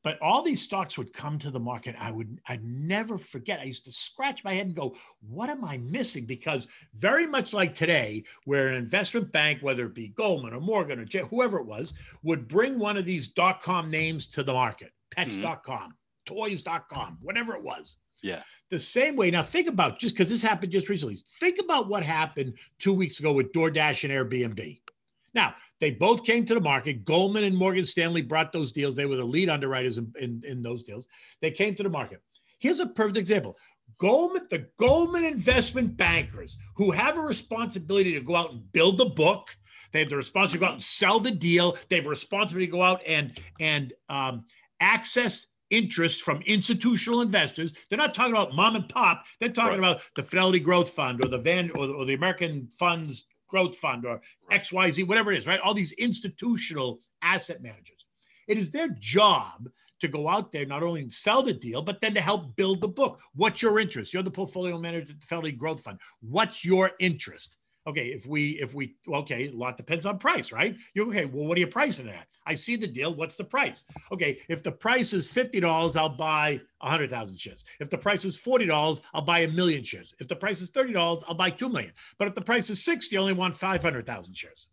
[0.09, 1.95] but all these stocks would come to the market.
[1.99, 3.61] I would I'd never forget.
[3.61, 6.25] I used to scratch my head and go, what am I missing?
[6.25, 10.99] Because very much like today, where an investment bank, whether it be Goldman or Morgan
[10.99, 11.93] or J- whoever it was,
[12.23, 16.35] would bring one of these dot com names to the market, pets.com, mm-hmm.
[16.35, 17.99] toys.com, whatever it was.
[18.23, 18.41] Yeah.
[18.71, 19.31] The same way.
[19.31, 21.19] Now think about just because this happened just recently.
[21.39, 24.81] Think about what happened two weeks ago with DoorDash and Airbnb.
[25.35, 27.05] Now, they both came to the market.
[27.05, 28.95] Goldman and Morgan Stanley brought those deals.
[28.95, 31.07] They were the lead underwriters in, in, in those deals.
[31.41, 32.23] They came to the market.
[32.59, 33.57] Here's a perfect example.
[33.99, 39.07] Goldman, the Goldman investment bankers who have a responsibility to go out and build a
[39.07, 39.57] book.
[39.93, 41.77] They have the responsibility to go out and sell the deal.
[41.89, 44.45] They have a responsibility to go out and and um,
[44.81, 47.73] access interest from institutional investors.
[47.89, 49.25] They're not talking about mom and pop.
[49.41, 49.93] They're talking right.
[49.93, 54.07] about the Fidelity Growth Fund or the Van or, or the American Funds growth fund
[54.07, 55.61] or XYZ, whatever it is, right?
[55.61, 58.07] All these institutional asset managers.
[58.47, 59.69] It is their job
[60.01, 62.89] to go out there, not only sell the deal, but then to help build the
[62.89, 63.21] book.
[63.35, 64.15] What's your interest?
[64.15, 65.99] You're the portfolio manager at the Fidelity Growth Fund.
[66.21, 67.58] What's your interest?
[67.89, 70.77] Okay, if we if we okay, a lot depends on price, right?
[70.95, 71.25] You okay?
[71.25, 72.27] Well, what are you pricing it at?
[72.47, 73.15] I see the deal.
[73.15, 73.85] What's the price?
[74.13, 77.65] Okay, if the price is fifty dollars, I'll buy a hundred thousand shares.
[77.81, 80.15] If the price is forty dollars, I'll buy a million shares.
[80.21, 81.93] If the price is thirty dollars, I'll buy two million.
[82.19, 84.69] But if the price is sixty, I only want five hundred thousand shares,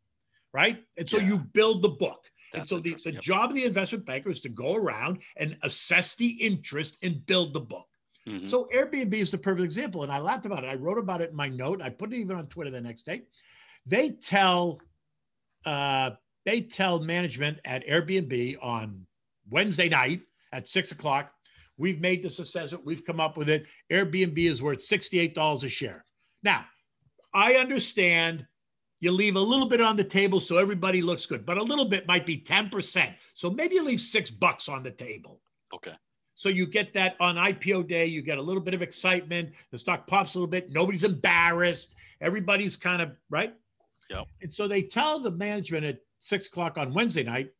[0.53, 0.83] right?
[0.97, 1.27] And so yeah.
[1.27, 2.25] you build the book.
[2.53, 3.21] That's and so the, the yep.
[3.21, 7.53] job of the investment banker is to go around and assess the interest and build
[7.53, 7.87] the book.
[8.27, 8.47] Mm-hmm.
[8.47, 10.03] So Airbnb is the perfect example.
[10.03, 10.67] And I laughed about it.
[10.67, 11.81] I wrote about it in my note.
[11.81, 13.23] I put it even on Twitter the next day.
[13.85, 14.79] They tell
[15.65, 16.11] uh,
[16.45, 19.05] they tell management at Airbnb on
[19.49, 21.31] Wednesday night at six o'clock,
[21.77, 23.65] we've made this assessment, we've come up with it.
[23.91, 26.05] Airbnb is worth $68 a share.
[26.43, 26.65] Now,
[27.33, 28.47] I understand
[28.99, 31.85] you leave a little bit on the table so everybody looks good, but a little
[31.85, 33.13] bit might be 10%.
[33.33, 35.41] So maybe you leave six bucks on the table.
[35.73, 35.93] Okay.
[36.35, 39.51] So you get that on IPO day, you get a little bit of excitement.
[39.71, 40.69] The stock pops a little bit.
[40.71, 41.95] Nobody's embarrassed.
[42.21, 43.53] Everybody's kind of right.
[44.09, 44.27] Yep.
[44.41, 47.51] And so they tell the management at six o'clock on Wednesday night,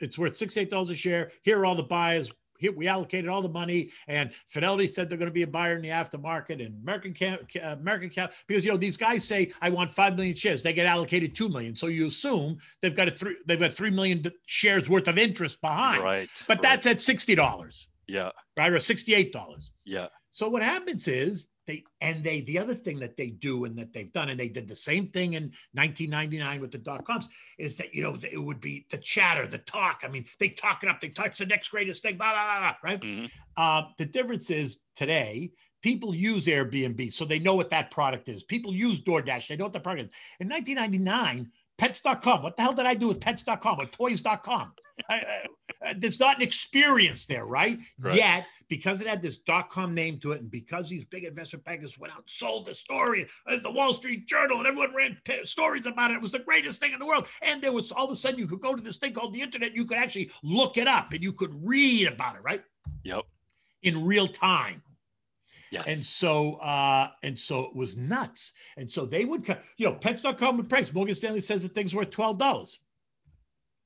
[0.00, 1.30] it's worth sixty-eight dollars a share.
[1.42, 2.30] Here are all the buyers.
[2.58, 5.74] Here we allocated all the money, and Fidelity said they're going to be a buyer
[5.74, 9.68] in the aftermarket, and American Cap, American Cap, because you know these guys say I
[9.70, 13.10] want five million shares, they get allocated two million, so you assume they've got a
[13.10, 16.28] three, they've got three million shares worth of interest behind, Right.
[16.46, 16.62] but right.
[16.62, 18.30] that's at sixty dollars, yeah.
[18.58, 19.72] right, or sixty-eight dollars.
[19.84, 20.08] Yeah.
[20.30, 23.92] So what happens is they and they the other thing that they do and that
[23.92, 25.44] they've done and they did the same thing in
[25.74, 29.58] 1999 with the dot coms is that you know it would be the chatter, the
[29.58, 30.02] talk.
[30.04, 31.00] I mean, they talk it up.
[31.00, 32.16] They talk it's the next greatest thing.
[32.16, 32.60] Blah blah blah.
[32.60, 33.00] blah right.
[33.00, 33.30] Mhm.
[33.56, 38.42] Uh, the difference is today people use Airbnb, so they know what that product is.
[38.44, 40.14] People use DoorDash, they know what the product is.
[40.40, 42.42] In 1999, Pets.com.
[42.42, 44.72] What the hell did I do with Pets.com or Toys.com?
[45.08, 45.42] I,
[45.82, 47.78] I, there's not an experience there, right?
[48.00, 48.16] Right.
[48.16, 51.64] Yet, because it had this dot .com name to it, and because these big investment
[51.64, 55.18] bankers went out and sold the story, uh, the Wall Street Journal, and everyone ran
[55.24, 56.14] p- stories about it.
[56.14, 57.26] It was the greatest thing in the world.
[57.42, 59.42] And there was all of a sudden you could go to this thing called the
[59.42, 59.74] internet.
[59.74, 62.62] You could actually look it up and you could read about it, right?
[63.04, 63.22] Yep.
[63.82, 64.82] In real time.
[65.72, 65.84] Yes.
[65.86, 68.52] And so, uh, and so it was nuts.
[68.76, 70.92] And so they would, you know, pets.com would price.
[70.92, 72.78] Morgan Stanley says that thing's worth $12.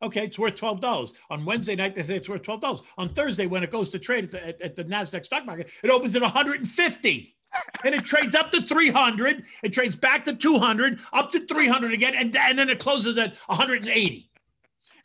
[0.03, 1.13] Okay, it's worth $12.
[1.31, 2.83] On Wednesday night, they say it's worth $12.
[2.99, 5.71] On Thursday, when it goes to trade at the, at, at the NASDAQ stock market,
[5.83, 7.37] it opens at 150
[7.85, 9.45] and it trades up to 300.
[9.63, 13.37] It trades back to 200, up to 300 again, and, and then it closes at
[13.47, 14.31] 180.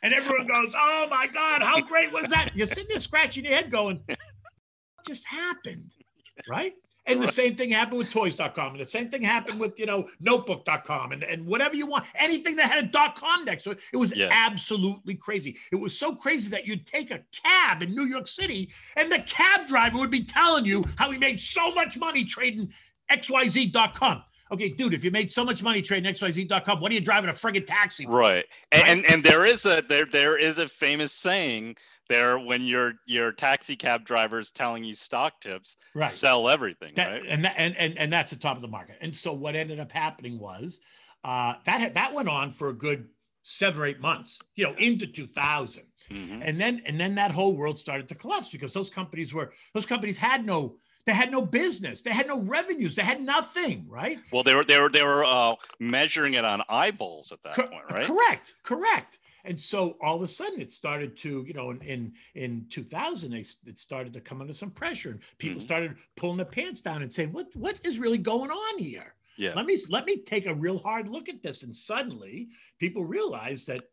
[0.02, 2.50] And everyone goes, Oh my God, how great was that?
[2.54, 4.18] You're sitting there scratching your head going, What
[5.06, 5.92] just happened?
[6.48, 6.74] Right?
[7.06, 8.72] And the same thing happened with toys.com.
[8.72, 12.54] And the same thing happened with, you know, notebook.com and, and whatever you want, anything
[12.56, 13.80] that had a dot com next to it.
[13.92, 14.28] It was Yeah.
[14.30, 15.56] absolutely crazy.
[15.72, 19.18] It was so crazy that you'd take a cab in New York City and the
[19.20, 22.72] cab driver would be telling you how he made so much money trading
[23.10, 24.22] XYZ.com.
[24.52, 27.32] Okay, dude, if you made so much money trading XYZ.com, what are you driving a
[27.32, 28.44] friggin' taxi right.
[28.72, 28.86] Right?
[28.86, 31.76] and and there is a there there is a famous saying
[32.08, 36.10] there when your your taxi cab driver is telling you stock tips, Right.
[36.10, 37.22] sell everything, That, right?
[37.28, 38.96] and, that, and and and that's the top of the market.
[39.00, 40.80] And so what ended up happening was
[41.24, 43.08] uh, that that went on for a good
[43.42, 46.40] seven or eight months, you know, into 2000, Mhm.
[46.44, 49.86] and then and then that whole world started to collapse because those companies were those
[49.86, 54.20] companies had no they had no business, they had no revenues, they had nothing, right?
[54.30, 57.66] Well, they were they were they were uh, measuring it on eyeballs at that Cor-
[57.68, 58.06] point, right?
[58.06, 59.18] Correct, correct.
[59.44, 63.30] And so all of a sudden it started to, you know, in in, in 2000,
[63.32, 65.62] they, it started to come under some pressure, and people Mhm.
[65.64, 69.54] started pulling their pants down and saying, "What what is really going on here?" Yeah.
[69.54, 71.62] Let me let me take a real hard look at this.
[71.62, 73.84] And suddenly people realized that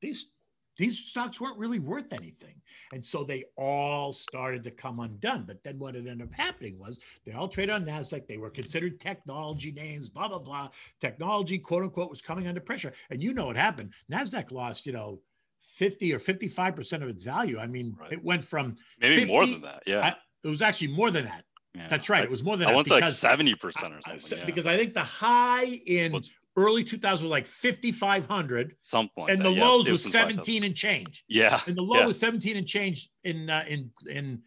[0.00, 0.34] these
[0.76, 2.54] these stocks weren't really worth anything.
[2.92, 5.44] And so they all started to come undone.
[5.46, 8.26] But then what ended up happening was they all traded on NASDAQ.
[8.26, 10.68] They were considered technology names, blah, blah, blah.
[11.00, 12.92] Technology, quote unquote, was coming under pressure.
[13.10, 13.94] And you know what happened.
[14.10, 15.20] NASDAQ lost, you know,
[15.60, 17.58] 50 or 55% of its value.
[17.58, 18.12] I mean, Right.
[18.12, 19.82] it went from, Maybe more than that.
[19.86, 20.00] Yeah.
[20.06, 21.44] I- it was actually more than that.
[21.74, 21.88] yeah.
[21.88, 22.22] That's right.
[22.22, 22.74] It was more than I that.
[22.76, 24.38] want to like because- seventy percent or I- I something.
[24.40, 24.44] yeah.
[24.46, 26.22] Because I think the high in
[26.56, 29.44] early 2000 was like 5,500 something like and that.
[29.44, 31.24] the yeah, lows was 17 and change.
[31.28, 31.60] Yeah.
[31.66, 32.06] And the low Yeah.
[32.06, 34.42] was 17 and change in uh, in in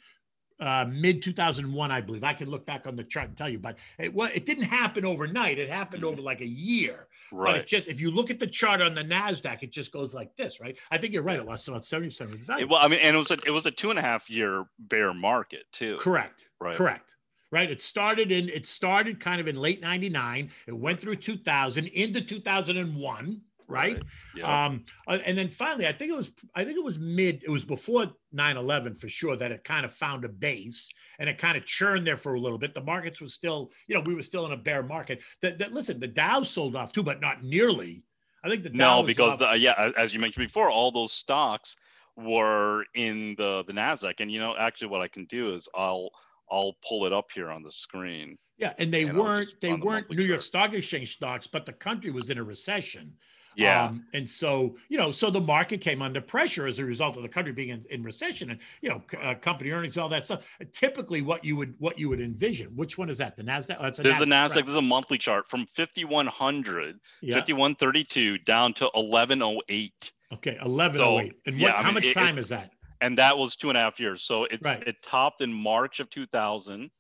[0.60, 2.22] uh, mid 2001, I believe.
[2.26, 4.66] I can look back on the chart and tell you, but it was it didn't
[4.66, 5.58] happen overnight.
[5.58, 7.08] It happened over like a year.
[7.32, 7.54] Right.
[7.54, 10.14] But it just if you look at the chart on the Nasdaq, it just goes
[10.14, 10.78] like this, right?
[10.92, 11.40] I think you're right.
[11.40, 12.68] It lost about 70 percent of its value.
[12.68, 14.66] Well, I mean, and it was a it was a two and a half year
[14.80, 15.96] bear market too.
[16.00, 16.50] Correct.
[16.60, 16.76] Right.
[16.76, 17.14] Correct.
[17.52, 17.70] Right.
[17.72, 20.52] It started in it started kind of in late 99.
[20.68, 23.42] It went through 2000 into 2001.
[23.68, 24.02] Right.
[24.36, 24.66] Yeah.
[24.66, 27.50] Um, uh, and then finally, I think it was I think it was mid, it
[27.50, 31.56] was before 9-11 for sure that it kind of found a base and it kind
[31.56, 32.74] of churned there for a little bit.
[32.74, 35.22] The markets was still, you know, we were still in a bear market.
[35.42, 38.04] That that listen, the Dow sold off too, but not nearly.
[38.44, 41.76] I think the Dow no, because the, yeah, as you mentioned before, all those stocks
[42.16, 46.10] were in the the Nasdaq, and you know, actually, what I can do is I'll
[46.52, 48.38] I'll pull it up here on the screen.
[48.58, 50.42] Yeah, and they and weren't they the weren't New York.
[50.42, 53.14] Stock Exchange stocks, but the country was in a recession.
[53.56, 53.86] Yeah.
[53.86, 57.24] Um, and so, you know, so the market came under pressure as a result of
[57.24, 60.48] the country being in, in recession and, you know, uh, company earnings, all that stuff.
[60.72, 62.68] Typically what you would, what you would envision.
[62.76, 63.36] Which one is that?
[63.36, 63.78] The NASDAQ?
[63.80, 64.56] Oh, that's a This is the NASDAQ.
[64.56, 64.68] right.
[64.70, 67.34] Is a monthly chart from 5100, Yeah.
[67.36, 70.12] 5132 down to 1108.
[70.34, 70.58] Okay.
[70.62, 71.34] 1108.
[71.48, 72.72] and yeah, what, how mean, much it- time is that?
[73.02, 74.24] And that was two and a half years.
[74.24, 74.86] So it's Right.
[74.88, 76.92] it topped in March of 2000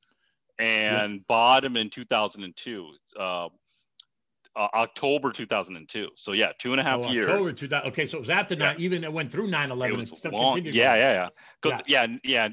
[0.57, 2.93] and bottom in 2002.
[3.17, 3.47] Uh,
[4.55, 6.09] uh, October 2002.
[6.15, 7.27] So yeah, two and a half Oh, years.
[7.27, 7.87] October 2000.
[7.91, 8.05] Okay.
[8.05, 8.71] So it was after Yeah.
[8.71, 9.99] nine, even it went through 9 11.
[9.99, 10.55] and stuff long.
[10.55, 10.75] continued.
[10.75, 11.27] Yeah, yeah, yeah.
[11.61, 12.49] Because yeah, yeah,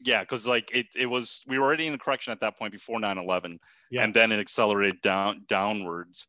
[0.00, 0.20] yeah.
[0.20, 2.98] Because like it, it was we were already in a correction at that point before
[2.98, 3.58] 9/11,
[3.90, 4.02] Yeah.
[4.04, 6.26] and then it accelerated down downwards.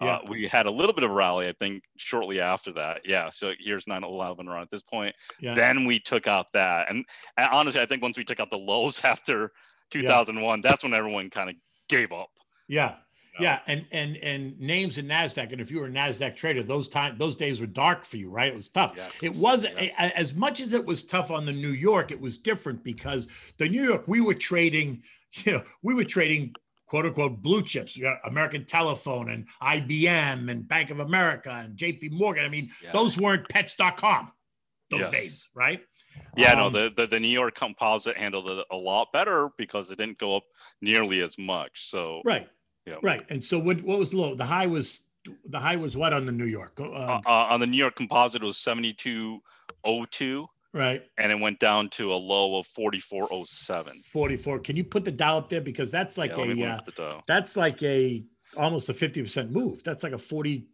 [0.00, 0.16] Yeah.
[0.16, 3.02] Uh, we had a little bit of a rally, I think, shortly after that.
[3.04, 3.30] Yeah.
[3.30, 5.14] So here's 9/11 around at this point.
[5.40, 5.54] Yeah.
[5.54, 7.04] Then we took out that, and,
[7.38, 9.52] and honestly, I think once we took out the lows after
[9.90, 11.56] 2001, that's when everyone kind of
[11.88, 12.28] gave up.
[12.68, 12.88] Yeah.
[12.88, 12.96] know?
[13.40, 16.88] Yeah, and and and names in Nasdaq, and if you were a Nasdaq trader, those
[16.88, 18.52] time those days were dark for you, right?
[18.52, 18.94] It was tough.
[18.96, 19.72] Yes, It was yes.
[19.98, 23.28] a- as much as it was tough on the New York, it was different because
[23.58, 25.02] the New York we were trading,
[25.44, 26.54] you know, we were trading
[26.86, 27.96] quote unquote blue chips.
[27.96, 32.44] You got American Telephone and IBM and Bank of America and JP Morgan.
[32.44, 32.92] I mean, Yeah.
[32.92, 34.32] those weren't pets.com
[34.90, 35.10] those Yes.
[35.10, 35.84] days, right?
[36.36, 39.90] Yeah, no, Um, the, the the New York Composite handled it a lot better because
[39.90, 40.44] it didn't go up
[40.80, 41.88] nearly as much.
[41.90, 42.48] So right.
[42.86, 42.96] Yeah.
[43.02, 43.28] Right.
[43.30, 44.34] And so what what was the low?
[44.36, 45.02] The high was
[45.46, 46.78] the high was what on the New York?
[46.78, 51.02] Um, uh, uh, on the New York Composite, it was 7202, right.
[51.18, 53.92] and it went down to a low of 4407.
[54.12, 54.58] 44.
[54.60, 55.60] Can you put the Dow up there?
[55.60, 57.22] Because that's like yeah, a uh, at the Dow.
[57.26, 58.24] that's like a
[58.56, 59.82] almost a 50% move.
[59.82, 60.64] That's like a 42%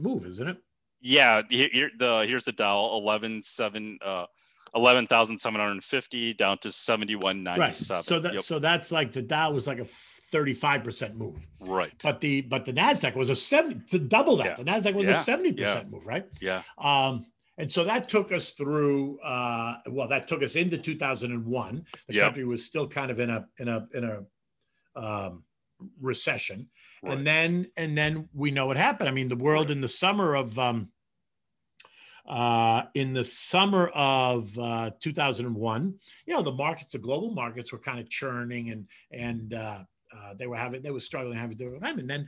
[0.00, 0.56] move, isn't it?
[1.00, 4.26] Yeah, here, here the here's the Dow 117 uh
[4.74, 7.60] 11,750 down to 7197.
[7.60, 8.04] Right.
[8.04, 9.86] So that Yep, so that's like the Dow was like a
[10.32, 11.46] 35% move.
[11.60, 11.92] right.
[12.02, 14.46] But the but the Nasdaq was a 70 to double that.
[14.46, 14.54] Yeah.
[14.56, 15.20] The Nasdaq was Yeah.
[15.20, 15.82] a 70% Yeah.
[15.88, 16.26] move, right?
[16.40, 16.62] Yeah.
[16.78, 17.24] Um
[17.58, 21.84] and so that took us through uh well that took us into 2001.
[22.06, 22.24] The Yep.
[22.24, 25.44] country was still kind of in a in a in a um
[26.00, 26.68] recession.
[27.02, 27.18] Right.
[27.18, 30.34] and then and then we know what happened i mean the world in the summer
[30.34, 30.90] of um
[32.26, 35.94] uh in the summer of uh 2001
[36.26, 39.80] you know the markets the global markets were kind of churning and and uh,
[40.16, 42.26] uh they were having they were struggling having difficult time and then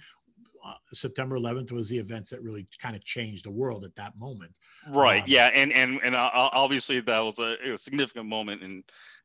[0.69, 4.19] uh, September 11th was the events that really kind of changed the world at that
[4.19, 4.53] moment.
[4.89, 5.23] Right.
[5.23, 8.83] Um, yeah, and and and uh, obviously that was a, a significant moment in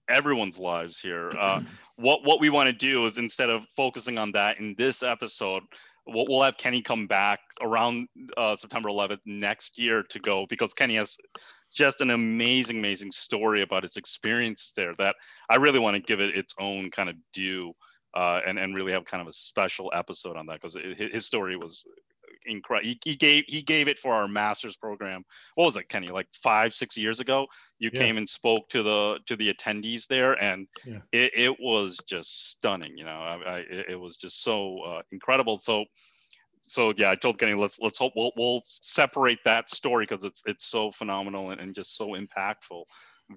[0.10, 1.32] everyone's lives here.
[1.44, 1.62] Uh,
[1.98, 5.62] what what we want to do is instead of focusing on that in this episode,
[6.08, 10.74] we'll, we'll have Kenny come back around uh, September 11th next year to go because
[10.74, 11.18] Kenny has
[11.74, 15.16] just an amazing, amazing story about his experience there that
[15.50, 17.74] I really want to give it its own kind of due.
[18.16, 21.56] Uh, and and really have kind of a special episode on that because his story
[21.56, 21.84] was
[22.46, 22.88] incredible.
[22.88, 25.24] He, he gave he gave it for our master's program.
[25.56, 26.08] What was it, Kenny?
[26.08, 27.48] Like five six years ago,
[27.80, 28.02] you Yeah.
[28.02, 31.00] came and spoke to the to the attendees there, and Yeah.
[31.12, 32.98] it, it was just stunning.
[32.98, 33.58] You know, I, I
[33.90, 35.58] it was just so uh, incredible.
[35.58, 35.86] So.
[36.66, 40.44] So yeah, I told Kenny, let's let's hope we'll, we'll separate that story because it's
[40.46, 42.84] it's so phenomenal and, and just so impactful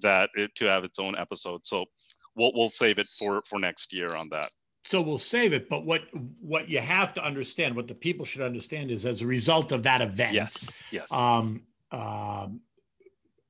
[0.01, 1.67] that it to have its own episode.
[1.67, 1.87] So
[2.35, 4.49] we'll we'll save it for for next year on that.
[4.83, 5.69] So we'll save it.
[5.69, 6.03] But what
[6.39, 9.83] what you have to understand, what the people should understand, is as a result of
[9.83, 11.11] that event, Yes, yes.
[11.11, 12.61] um, um,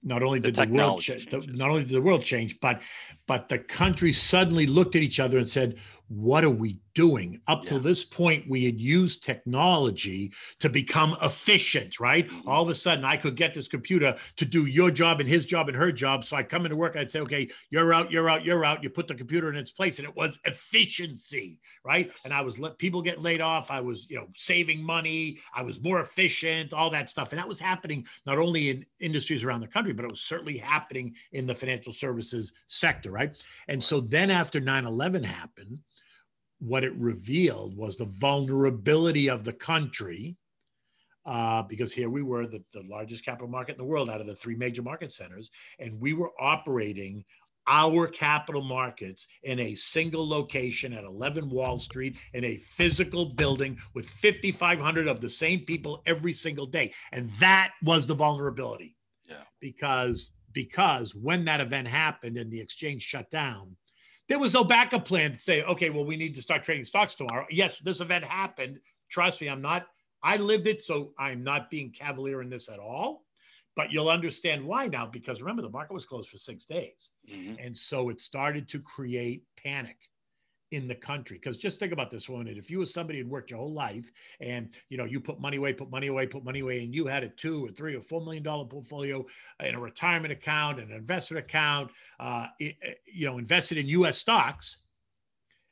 [0.03, 2.81] not only did the, world change, the, not only did the world change, but
[3.27, 7.65] but the country suddenly looked at each other and said, "What are we doing?" Up
[7.65, 7.83] till Yeah.
[7.83, 11.99] this point, we had used technology to become efficient.
[11.99, 12.27] Right?
[12.27, 12.47] Mhm.
[12.47, 15.45] All of a sudden, I could get this computer to do your job and his
[15.45, 16.25] job and her job.
[16.25, 18.89] So I'd come into work, I'd say, "Okay, you're out, you're out, you're out." You
[18.89, 22.11] put the computer in its place, and it was efficiency, right?
[22.23, 23.69] And I was let people get laid off.
[23.71, 25.39] I was, you know, saving money.
[25.53, 27.31] I was more efficient, all that stuff.
[27.31, 30.57] And that was happening not only in industries around the country, but it was certainly
[30.57, 33.35] happening in the financial services sector, right?
[33.67, 35.79] And so then after 9 11 happened,
[36.59, 40.35] what it revealed was the vulnerability of the country.
[41.25, 44.27] Uh, because here we were, the, the largest capital market in the world out of
[44.27, 47.23] the three major market centers, and we were operating
[47.67, 53.77] our capital markets in a single location at 11 Wall Street in a physical building
[53.93, 56.93] with 5,500 of the same people every single day.
[57.11, 58.95] And that was the vulnerability.
[59.27, 59.43] Yeah.
[59.59, 63.75] Because because when that event happened and the exchange shut down,
[64.27, 67.15] there was no backup plan to say, okay, well, we need to start trading stocks
[67.15, 67.45] tomorrow.
[67.49, 68.79] Yes, this event happened.
[69.09, 69.87] Trust me, I'm not,
[70.21, 73.23] I lived it, so I'm not being cavalier in this at all.
[73.75, 77.11] But you'll understand why now, because remember, the market was closed for six days.
[77.29, 77.63] Mhm.
[77.63, 79.97] And so it started to create panic.
[80.71, 81.37] In the country.
[81.37, 82.47] Because just think about this one.
[82.47, 85.57] If you were somebody who'd worked your whole life and you know you put money
[85.57, 88.01] away, put money away, put money away, and you had a two or three or
[88.01, 89.25] four million dollar portfolio
[89.63, 94.17] in a retirement account, an investment account, uh, it, you know, invested in U.S.
[94.17, 94.79] stocks.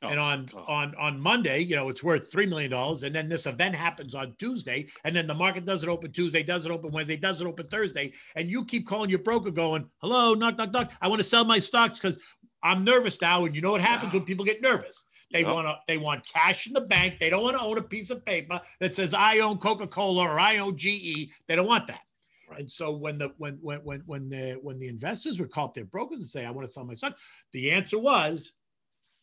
[0.02, 0.64] Oh, and on God.
[0.68, 4.14] on on Monday, you know, it's worth three million dollars, and then this event happens
[4.14, 8.12] on Tuesday, and then the market doesn't open Tuesday, doesn't open Wednesday, doesn't open Thursday,
[8.34, 10.92] and you keep calling your broker, going, "Hello, knock, knock, knock.
[11.00, 12.18] I want to sell my stocks because
[12.62, 14.18] I'm nervous now, and you know what happens yeah.
[14.18, 15.06] when people get nervous?
[15.32, 15.54] They yep.
[15.54, 17.18] want to they want cash in the bank.
[17.20, 20.38] They don't want to own a piece of paper that says I own Coca-Cola or
[20.38, 21.30] I own GE.
[21.46, 22.00] They don't want that.
[22.48, 22.60] Right.
[22.60, 25.74] And so when the when when when when the when the investors would call up
[25.74, 27.16] their brokers and say, I want to sell my stock,
[27.52, 28.52] the answer was,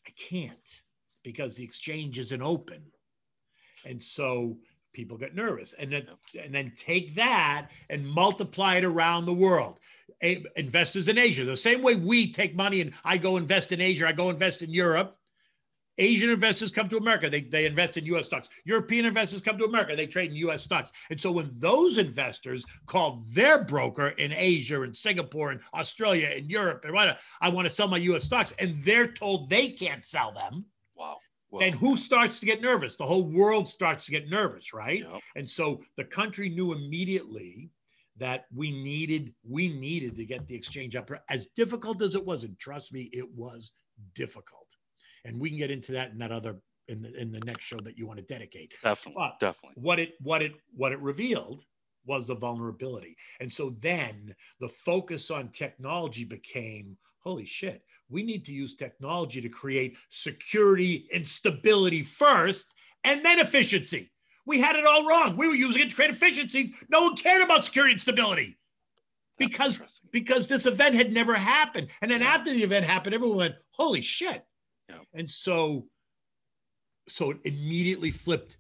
[0.05, 0.81] I can't
[1.23, 2.83] because the exchange isn't open.
[3.85, 4.57] And so
[4.93, 6.07] people get nervous and then
[6.41, 9.79] and then take that and multiply it around the world
[10.23, 11.43] investors in asia.
[11.43, 14.61] The same way we take money and i go invest in asia i go invest
[14.61, 15.17] in europe.
[15.99, 17.29] Asian investors come to america.
[17.29, 18.49] They, they invest in us stocks.
[18.65, 19.95] European investors come to america.
[19.95, 20.91] They trade in us stocks.
[21.11, 26.49] And so when those investors call their broker in asia and singapore and australia and
[26.49, 30.05] europe and whatever i want to sell my us stocks and they're told they can't
[30.05, 30.65] sell them
[30.95, 31.17] wow.
[31.53, 32.95] Well, and who starts to get nervous?
[32.95, 35.01] The whole world starts to get nervous, right?
[35.07, 35.21] Yep.
[35.35, 37.69] And so the country knew immediately
[38.17, 41.09] that we needed we needed to get the exchange up.
[41.29, 43.71] As difficult as it was and trust me it was
[44.15, 44.67] difficult.
[45.25, 46.57] And we can get into that in that other
[46.87, 48.73] in the in the next show that you want to dedicate.
[48.83, 49.81] Definitely but definitely.
[49.81, 51.63] what it what it what it revealed
[52.05, 53.15] was the vulnerability.
[53.39, 57.81] And so then the focus on technology became holy shit
[58.13, 64.11] we need to use technology to create security and stability first and then efficiency.
[64.45, 65.37] We had it all wrong.
[65.37, 66.73] We were using it to create efficiency.
[66.89, 68.57] No one cared about security and stability
[69.37, 69.79] because,
[70.11, 71.87] because this event had never happened.
[72.01, 74.45] And then after the event happened, everyone went, holy shit.
[74.89, 74.97] Yeah.
[75.13, 75.85] And so,
[77.07, 78.57] so it immediately flipped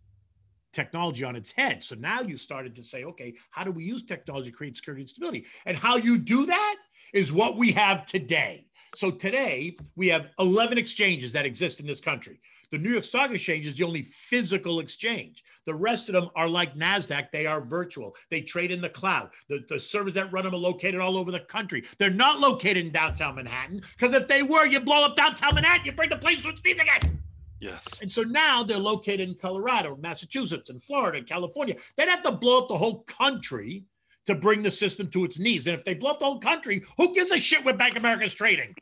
[0.71, 1.83] technology on its head.
[1.83, 5.03] So now you started to say, okay, how do we use technology to create security
[5.03, 5.45] and stability?
[5.65, 6.75] And how you do that
[7.13, 8.67] is what we have today.
[8.95, 12.39] So today we have 11 exchanges that exist in this country.
[12.71, 15.43] The New York Stock Exchange is the only physical exchange.
[15.65, 18.15] The rest of them are like NASDAQ, they are virtual.
[18.29, 19.29] They trade in the cloud.
[19.49, 21.83] The, the servers that run them are located all over the country.
[21.97, 25.85] They're not located in downtown Manhattan because if they were, you blow up downtown Manhattan,
[25.85, 27.19] you bring the place to its knees again.
[27.59, 28.01] Yes.
[28.01, 31.75] And so now they're located in Colorado, Massachusetts, and Florida, and California.
[31.95, 33.85] They'd have to blow up the whole country
[34.25, 35.67] to bring the system to its knees.
[35.67, 38.33] And if they blow up the whole country, who gives a shit where Bank is
[38.33, 38.73] trading?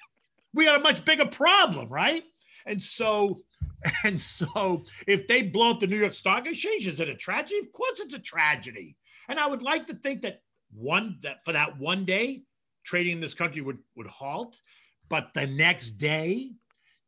[0.54, 2.24] We got a much bigger problem, right?
[2.66, 3.40] And so,
[4.04, 7.60] and so if they blow up the New York Stock Exchange, is it a tragedy?
[7.60, 8.96] Of course it's a tragedy.
[9.30, 10.42] And I would like to think that
[10.74, 12.44] one that for that one day,
[12.84, 14.62] trading in this country would would halt,
[15.10, 16.52] but the next day,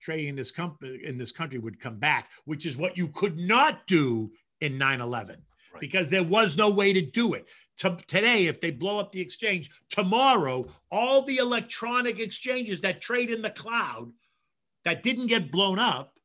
[0.01, 3.39] trading in this company in this country would come back, which is what you could
[3.39, 4.31] not do
[4.61, 5.38] in 9-11
[5.74, 5.82] right.
[5.82, 7.47] because there was no way to do it.
[7.78, 13.32] To, today, if they blow up the exchange, tomorrow, all the electronic exchanges that trade
[13.32, 14.11] in the cloud
[14.86, 16.19] that didn't get blown up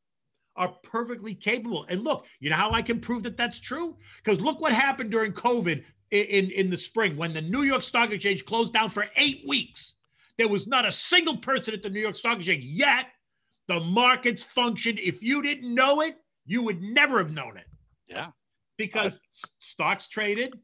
[0.57, 1.86] are perfectly capable.
[1.88, 3.96] And look, you know how I can prove that that's true?
[4.22, 7.82] Because look what happened during COVID in, in, in the spring when the New York
[7.82, 9.94] Stock Exchange closed down for eight weeks.
[10.36, 13.07] There was not a single person at the New York Stock Exchange yet.
[13.68, 14.99] The markets functioned.
[14.99, 17.66] If you didn't know it, you would never have known it.
[18.07, 18.28] Yeah
[18.79, 19.20] because
[19.61, 20.59] stocks traded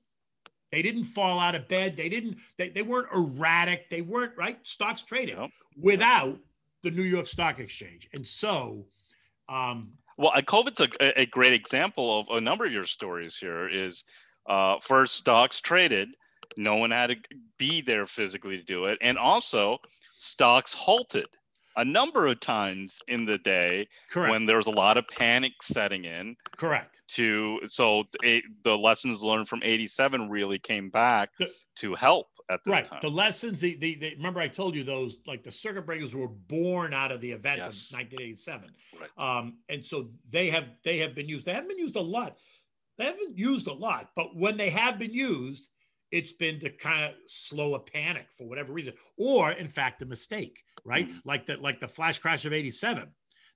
[0.72, 4.58] they didn't fall out of bed they didn't they, they weren't erratic they weren't right?
[4.66, 5.50] Stocks traded yep.
[5.80, 6.38] without
[6.82, 8.08] the new york stock exchange.
[8.14, 8.86] And so
[9.48, 14.04] um well covid's a, a great example of a number of your stories here is
[14.48, 16.08] uh first stocks traded
[16.56, 17.16] no one had to
[17.58, 18.98] be there physically to do it.
[19.00, 19.78] And also
[20.18, 21.26] stocks halted
[21.76, 24.30] a number of times in the day Correct.
[24.30, 26.36] when there was a lot of panic setting in.
[26.56, 27.00] Correct.
[27.08, 32.60] To so it, the lessons learned from 87 really came back the, to help at
[32.64, 32.84] this right.
[32.84, 32.98] time.
[33.02, 36.28] The lessons, the, the, the, remember I told you those like the circuit breakers were
[36.28, 37.90] born out of the event yes.
[37.90, 38.70] of 1987.
[39.00, 39.38] Right.
[39.38, 41.46] Um, and so they have they have been used.
[41.46, 42.36] They haven't been used a lot.
[42.96, 45.68] They haven't used a lot, but when they have been used,
[46.14, 50.06] it's been to kind of slow a panic for whatever reason, or in fact, a
[50.06, 51.08] mistake, right?
[51.08, 51.18] Mm-hmm.
[51.28, 53.08] Like the like the flash crash of '87.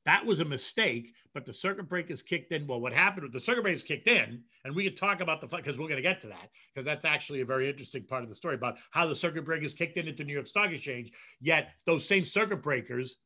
[0.05, 2.67] That was a mistake, but the circuit breakers kicked in.
[2.67, 5.47] Well, what happened with the circuit breakers kicked in, and we could talk about the
[5.47, 8.29] because we're going to get to that because that's actually a very interesting part of
[8.29, 11.13] the story about how the circuit breakers kicked in at the New York Stock Exchange.
[11.41, 13.19] Yet those same circuit breakers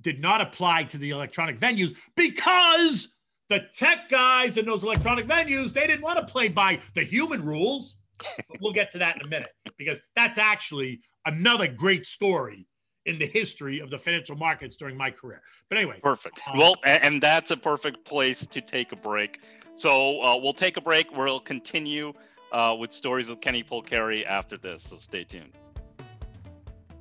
[0.00, 3.14] did not apply to the electronic venues because
[3.48, 7.44] the tech guys in those electronic venues they didn't want to play by the human
[7.44, 7.96] rules
[8.60, 12.66] we'll get to that in a minute because that's actually another great story
[13.04, 15.40] in the history of the financial markets during my career.
[15.68, 16.40] But anyway, perfect.
[16.48, 19.40] Um, well, and that's a perfect place to take a break.
[19.74, 21.16] So uh, we'll take a break.
[21.16, 22.12] We'll continue
[22.52, 24.82] uh, with stories with Kenny Polcari after this.
[24.84, 25.52] So stay tuned.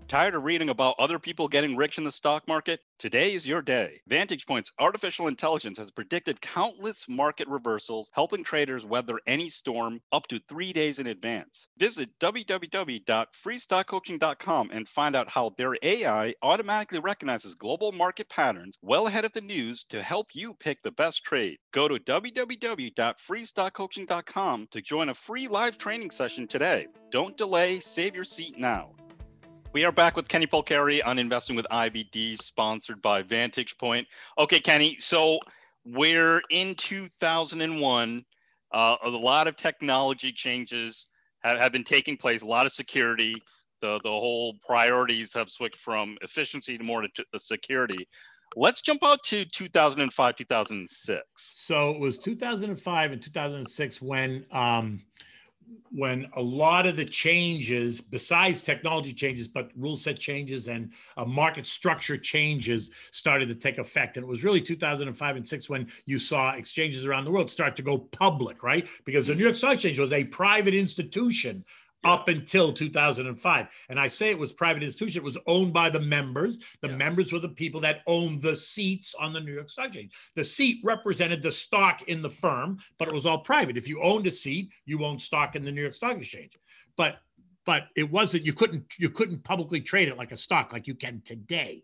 [0.08, 2.80] Tired of reading about other people getting rich in the stock market?
[3.00, 4.02] Today is your day.
[4.08, 10.28] Vantage Point's artificial intelligence has predicted countless market reversals, helping traders weather any storm up
[10.28, 11.68] to three days in advance.
[11.80, 19.26] Visit www.freestockcoaching.com and find out how their AI automatically recognizes global market patterns well ahead
[19.26, 21.58] of the news to help you pick the best trade.
[21.74, 26.86] Go to www.freestockcoaching.com to join a free live training session today.
[27.10, 28.94] Don't delay, save your seat now.
[29.76, 34.08] We are back with Kenny Polcari on Investing with IBD, sponsored by Vantage Point.
[34.40, 35.38] Okay, Kenny, so
[35.84, 38.26] we're in 2001.
[38.72, 41.08] Uh, a lot of technology changes
[41.44, 43.36] have, have been taking place, a lot of security.
[43.82, 48.08] The, the whole priorities have switched from efficiency to more to, to security.
[48.56, 51.22] Let's jump out to 2005, 2006.
[51.36, 55.02] So it was 2005 and 2006 when um,
[55.92, 61.26] when a lot of the changes, besides technology changes, but rule set changes and uh,
[61.26, 64.18] market structure changes started to take effect.
[64.18, 67.76] And it was really 2005 and six when you saw exchanges around the world start
[67.78, 68.88] to go public, right?
[69.06, 71.64] Because the New York Stock Exchange was a private institution
[72.06, 73.68] up until 2005.
[73.90, 75.22] And I say it was private institution.
[75.22, 76.60] It was owned by the members.
[76.82, 76.98] The yes.
[76.98, 80.14] members were the people that owned the seats on the New York Stock Exchange.
[80.36, 83.76] The seat represented the stock in the firm, but it was all private.
[83.76, 86.58] If you owned a seat, you owned stock in the New York Stock Exchange.
[86.96, 87.18] But
[87.66, 90.94] but it wasn't you couldn't you couldn't publicly trade it like a stock like you
[90.94, 91.84] can today.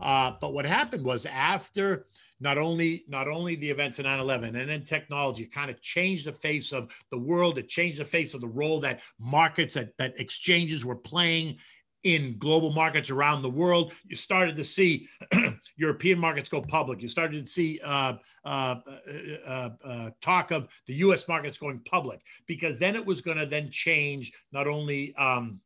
[0.00, 2.06] Uh, but what happened was after
[2.40, 6.32] not only not only the events of 9-11 and then technology kind of changed the
[6.32, 10.18] face of the world it changed the face of the role that markets that, that
[10.20, 11.56] exchanges were playing
[12.04, 15.08] in global markets around the world you started to see
[15.76, 17.00] european markets go public.
[17.00, 18.14] You started to see uh,
[18.44, 23.20] uh, uh, uh, uh talk of the us markets going public because then it was
[23.20, 25.60] going to then change not only um,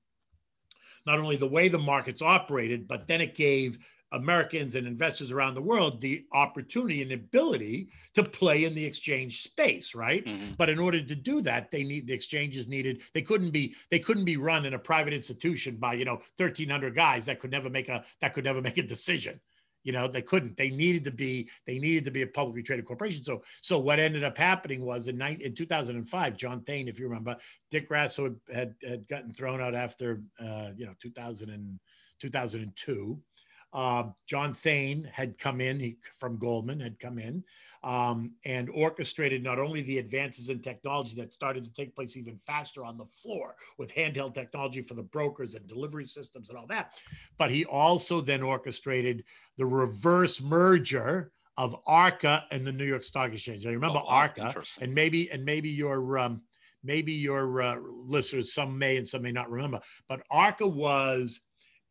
[1.04, 3.78] not only the way the markets operated but then it gave
[4.12, 9.42] Americans and investors around the world the opportunity and ability to play in the exchange
[9.42, 10.24] space, right?
[10.24, 10.54] Mm-hmm.
[10.56, 13.02] But in order to do that, they need the exchanges needed.
[13.14, 16.94] They couldn't be they couldn't be run in a private institution by you know 1,300
[16.94, 19.40] guys that could never make a that could never make a decision.
[19.84, 20.56] You know they couldn't.
[20.56, 23.24] They needed to be they needed to be a publicly traded corporation.
[23.24, 27.36] So so what ended up happening was in, in 2005, John Thain, if you remember,
[27.70, 31.80] Dick Grasso had had gotten thrown out after uh, you know 2000 and
[32.20, 33.18] 2002
[33.72, 37.42] uh, John Thain had come in he, from Goldman, had come in
[37.82, 42.38] um, and orchestrated not only the advances in technology that started to take place even
[42.46, 46.66] faster on the floor with handheld technology for the brokers and delivery systems and all
[46.66, 46.92] that,
[47.38, 49.24] but he also then orchestrated
[49.56, 53.66] the reverse merger of ARCA and the New York Stock Exchange.
[53.66, 56.42] I remember oh, ARCA, and maybe and maybe your um,
[56.82, 61.40] maybe your uh, listeners, some may and some may not remember, but ARCA was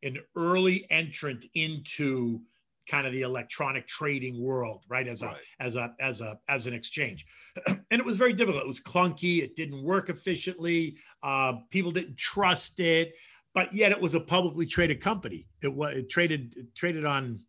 [0.04, 2.42] an early entrant into
[2.88, 5.38] kind of the electronic trading world right as a right.
[5.60, 7.26] as a as a as an exchange.
[7.68, 8.64] And it was very difficult.
[8.64, 9.44] It was clunky.
[9.44, 10.98] It didn't work efficiently.
[11.22, 13.16] Uh, people didn't trust it.
[13.54, 15.46] But yet it was a publicly traded company.
[15.62, 17.40] It was it traded it traded on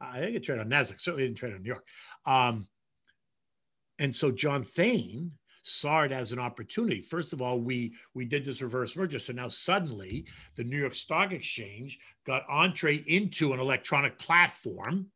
[0.00, 1.00] i think it traded on nasdaq.
[1.00, 1.86] Certainly didn't trade on new york.
[2.24, 2.66] Um,
[3.98, 5.32] and so john thain
[5.70, 7.02] saw it as an opportunity.
[7.02, 10.94] First of all, we we did this reverse merger, so now suddenly the New York
[10.94, 15.06] Stock Exchange got entree into an electronic platform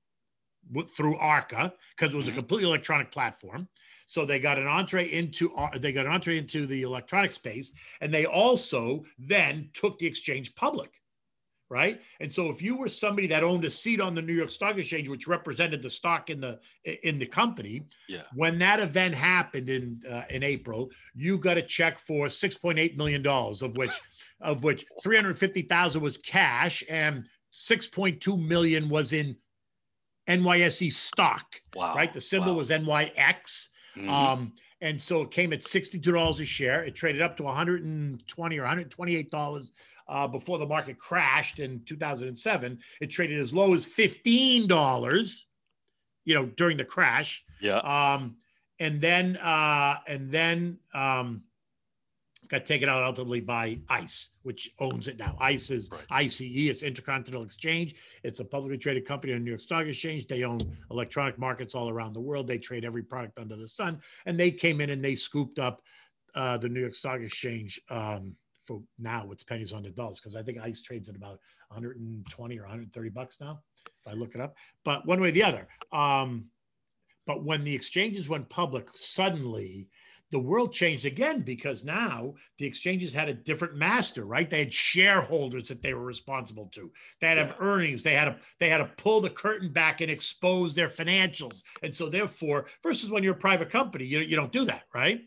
[0.97, 2.39] through Arca because it was a mm-hmm.
[2.39, 3.69] completely electronic platform.
[4.07, 8.13] So they got an entree into they got an entree into the electronic space, and
[8.13, 10.91] they also then took the exchange public
[11.71, 12.01] right?
[12.21, 14.77] And so if you were somebody that owned a seat on the New York Stock
[14.77, 16.61] Exchange, which represented the stock in the
[17.03, 18.23] in the company, yeah.
[18.35, 22.79] when that event happened in uh, in April, you got a check for six point
[22.79, 23.93] eight million dollars, of which
[24.41, 29.37] of which three hundred fifty thousand was cash and six point two million was in
[30.29, 31.47] NYSE stock.
[31.75, 31.95] Wow.
[31.95, 32.59] Right, the symbol wow.
[32.59, 33.69] was NYX.
[33.97, 34.11] Mm-hmm.
[34.11, 36.83] Um, and so it came at $62 a share.
[36.83, 39.71] It traded up to 120 or $128
[40.09, 42.79] uh, before the market crashed in 2007.
[43.01, 45.43] It traded as low as $15,
[46.25, 47.45] you know, during the crash.
[47.61, 47.79] Yeah.
[47.79, 48.37] Um,
[48.81, 51.45] and then, uh, and then, um,
[52.49, 55.37] got taken out ultimately by ICE, which owns it now.
[55.41, 56.01] ICE is right.
[56.11, 57.95] ICE, it's Intercontinental Exchange.
[58.23, 60.27] It's a publicly traded company on the New York Stock Exchange.
[60.27, 62.47] They own electronic markets all around the world.
[62.47, 64.01] They trade every product under the sun.
[64.27, 65.83] And they came in and they scooped up
[66.35, 70.37] uh, the New York Stock Exchange um, for now it's pennies on the dollars because
[70.37, 71.39] I think ICE trades at about
[71.69, 74.55] 120 or 130 bucks now if I look it up.
[74.85, 75.69] But one way or the other.
[75.93, 76.47] Um,
[77.27, 79.89] but when the exchanges went public, suddenly
[80.35, 84.51] the world changed again because now the exchanges had a different master, right?
[84.51, 86.91] They had shareholders that they were responsible to.
[87.21, 88.03] They had to have earnings.
[88.03, 91.63] They had to they had to pull the curtain back and expose their financials.
[91.85, 95.21] And so therefore, versus when you're a private company, you, you don't do that, right?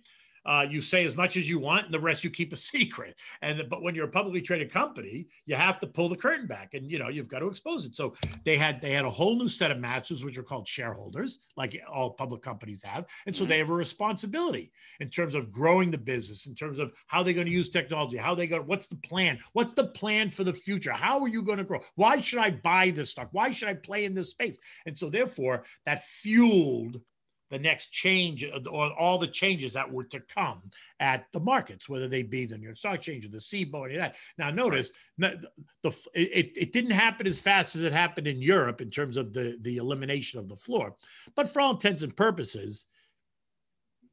[0.48, 3.16] Uh, you say as much as you want and the rest you keep a secret.
[3.42, 6.74] And but when you're a publicly traded company you have to pull the curtain back
[6.74, 7.96] and you know you've got to expose it.
[7.96, 8.14] So
[8.46, 11.80] they had they had a whole new set of masters which are called shareholders like
[11.92, 13.06] all public companies have.
[13.26, 13.50] And so mm-hmm.
[13.50, 17.34] they have a responsibility in terms of growing the business in terms of how they're
[17.34, 19.40] going to use technology how they go what's the plan?
[19.54, 20.92] What's the plan for the future?
[20.92, 21.80] How are you going to grow?
[21.96, 23.30] Why should i buy this stock?
[23.32, 24.58] Why should i play in this space?
[24.86, 27.02] And so therefore that fueled
[27.50, 30.62] the next change uh, or all the changes that were to come
[31.00, 33.96] at the markets, whether they be the New York Stock Exchange or the CBOE, any
[33.96, 34.16] of that.
[34.38, 35.42] Now, notice the,
[35.84, 39.34] the it, it didn't happen as fast as it happened in Europe in terms of
[39.34, 40.96] the, the elimination of the floor.
[41.36, 42.86] But for all intents and purposes,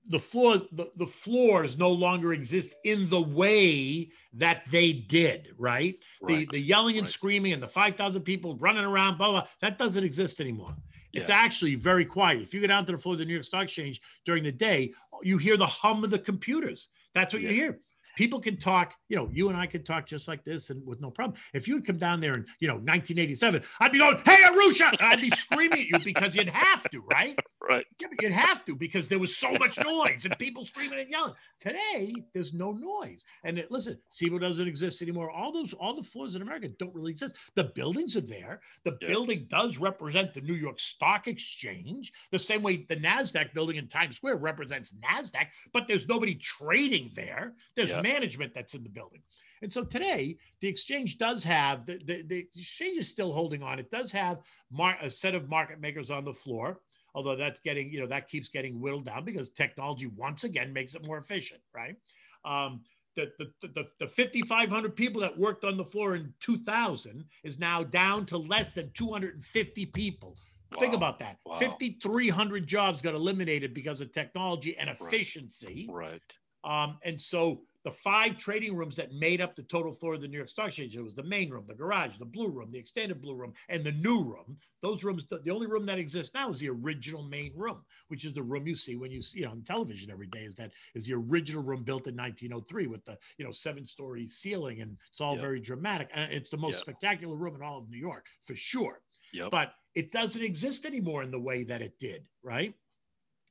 [0.09, 6.05] the floor the, the floors no longer exist in the way that they did right,
[6.21, 6.47] right.
[6.51, 7.13] the the yelling and right.
[7.13, 10.77] screaming and the 5000 people running around blah blah that doesn't exist anymore
[11.15, 11.37] it's yeah.
[11.37, 12.43] actually very quiet.
[12.43, 14.53] If you go down to the floor of the New York Stock Exchange during the
[14.53, 14.93] day,
[15.23, 16.89] you hear the hum of the computers.
[17.15, 17.51] That's what yeah.
[17.51, 17.79] you hear
[18.15, 21.01] people can talk, you know, you and I could talk just like this and with
[21.01, 21.39] no problem.
[21.53, 24.91] If you would come down there in, you know, 1987, I'd be going, hey, Arusha,
[24.91, 27.39] and I'd be screaming at you because you'd have to, right?
[27.67, 27.87] Right.
[27.99, 31.33] Yeah, you'd have to because there was so much noise and people screaming and yelling.
[31.61, 33.25] Today, there's no noise.
[33.43, 35.31] And it, listen, CBOE doesn't exist anymore.
[35.31, 37.37] All those, all the floors in America don't really exist.
[37.55, 38.61] The buildings are there.
[38.85, 39.09] The yeah.
[39.09, 43.89] building does represent the New York Stock Exchange, the same way the NASDAQ building in
[43.89, 47.55] Times Square represents NASDAQ, but there's nobody trading there.
[47.77, 49.23] There's yeah management that's in the building.
[49.63, 53.79] And so today, the exchange does have the, the, the exchange is still holding on.
[53.79, 54.41] It does have
[54.71, 56.81] mar- a set of market makers on the floor,
[57.15, 60.95] although that's getting, you know, that keeps getting whittled down because technology once again makes
[60.95, 61.97] it more efficient, right?
[62.45, 62.83] Um,
[63.17, 67.83] the, the, the, the 5,500 people that worked on the floor in 2000 is now
[67.83, 70.37] down to less than 250 people.
[70.73, 70.81] Wow.
[70.81, 71.39] Think about that.
[71.47, 71.59] Wow.
[71.59, 75.89] 5,300 jobs got eliminated because of technology and efficiency.
[75.91, 76.21] Right.
[76.65, 76.85] right.
[76.85, 80.29] Um, and so the five trading rooms that made up the total floor of the
[80.29, 80.97] New York Stock Exchange.
[80.97, 83.85] It was the main room, the garage, the blue room, the extended blue room, and
[83.85, 84.57] the new room.
[84.81, 88.33] Those rooms, the, only room that exists now is the original main room, which is
[88.33, 90.41] the room you see when you see you know, on television every day.
[90.41, 94.27] Is that is the original room built in 1903 with the you know seven story
[94.27, 95.43] ceiling, and it's all yep.
[95.43, 96.09] very dramatic.
[96.15, 96.81] And it's the most yep.
[96.81, 99.01] spectacular room in all of New York for sure.
[99.35, 99.51] Yep.
[99.51, 102.75] But it doesn't exist anymore in the way that it did, right?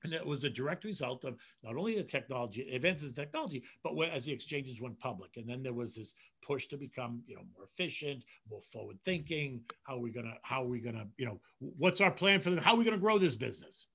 [0.03, 3.97] And it was a direct result of not only the technology, advances in technology, but
[4.09, 5.37] as the exchanges went public.
[5.37, 9.61] And then there was this push to become, you know, more efficient, more forward thinking.
[9.83, 12.59] How are we gonna, how are we gonna, you know, what's our plan for them?
[12.59, 13.87] How are we gonna grow this business?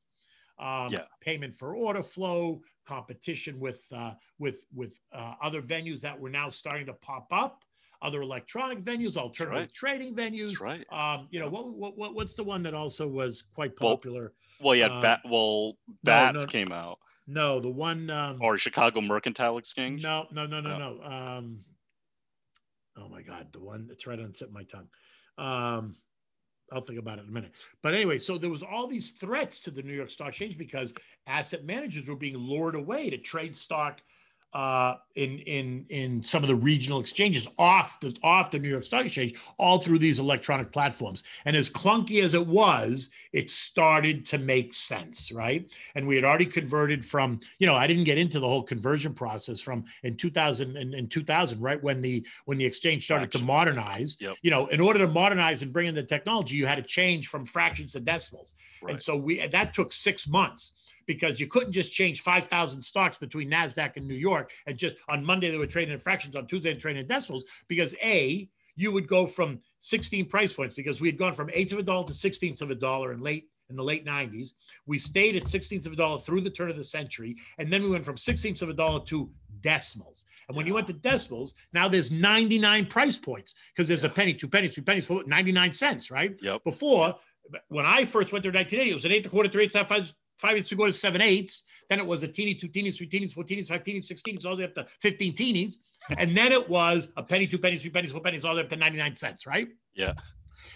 [0.61, 1.05] Um, yeah.
[1.21, 6.51] payment for order flow, competition with uh, with with uh, other venues that were now
[6.51, 7.65] starting to pop up
[8.01, 9.75] other electronic venues, alternative right.
[9.75, 10.61] trading venues.
[10.61, 10.87] Right.
[10.93, 14.33] Um, you know, what, what, what, what's the one that also was quite popular?
[14.61, 16.99] Well, well yeah, uh, bat, well, Bats no, no, came out.
[17.27, 20.03] No, the one um, or Chicago Mercantile Exchange.
[20.03, 21.03] No, no, no, no, no.
[21.03, 21.61] Um,
[22.97, 24.89] oh my God, the one that's right on the tip of my tongue.
[25.37, 25.97] Um,
[26.73, 27.53] I'll think about it in a minute.
[27.83, 30.93] But anyway, so there was all these threats to the New York Stock Exchange because
[31.27, 34.01] asset managers were being lured away to trade stock
[34.55, 38.85] uh, in in in some of the regional exchanges off the off the New York
[38.85, 41.23] Stock Exchange, all through these electronic platforms.
[41.45, 45.71] And as clunky as it was, it started to make sense, right?
[45.95, 49.13] And we had already converted from, you know, I didn't get into the whole conversion
[49.13, 53.43] process from in 2000 and in 2000, right when the when the exchange started to
[53.45, 54.17] modernize.
[54.19, 54.37] Yep.
[54.43, 57.29] You know, in order to modernize and bring in the technology, you had to change
[57.29, 58.55] from fractions to decimals.
[58.81, 58.93] Right.
[58.93, 60.73] And so we that took six months
[61.09, 64.53] because you couldn't just change 5,000 stocks between NASDAQ and New York.
[64.67, 67.45] And just on Monday, they were trading in fractions, on Tuesday, they trading in decimals
[67.67, 71.73] because A, you would go from 16 price points because we had gone from eighths
[71.73, 74.53] of a dollar to sixteenths of a dollar in late in the late 90s.
[74.87, 77.37] We stayed at sixteenths of a dollar through the turn of the century.
[77.59, 79.31] And then we went from sixteenths of a dollar to
[79.61, 80.27] decimals.
[80.47, 84.33] And when you went to decimals, now there's 99 price points because there's a penny,
[84.33, 86.39] two pennies, three pennies, 99 cents, right?
[86.41, 86.63] Yep.
[86.65, 87.17] Before,
[87.69, 89.75] when I first went there in 1980, it was an eighth, a quarter, three eighths,
[89.75, 91.65] half, five, five eighths, three quarters, seven eighths.
[91.89, 94.45] Then it was a teeny, two teenies, three teenies, four teenies, five teenies, six teenies,
[94.47, 95.77] all the way up to 15 teenies.
[96.17, 98.65] And then it was a penny, two pennies, three pennies, four pennies, all the way
[98.65, 99.69] up to 99 cents, right?
[99.95, 100.13] Yeah.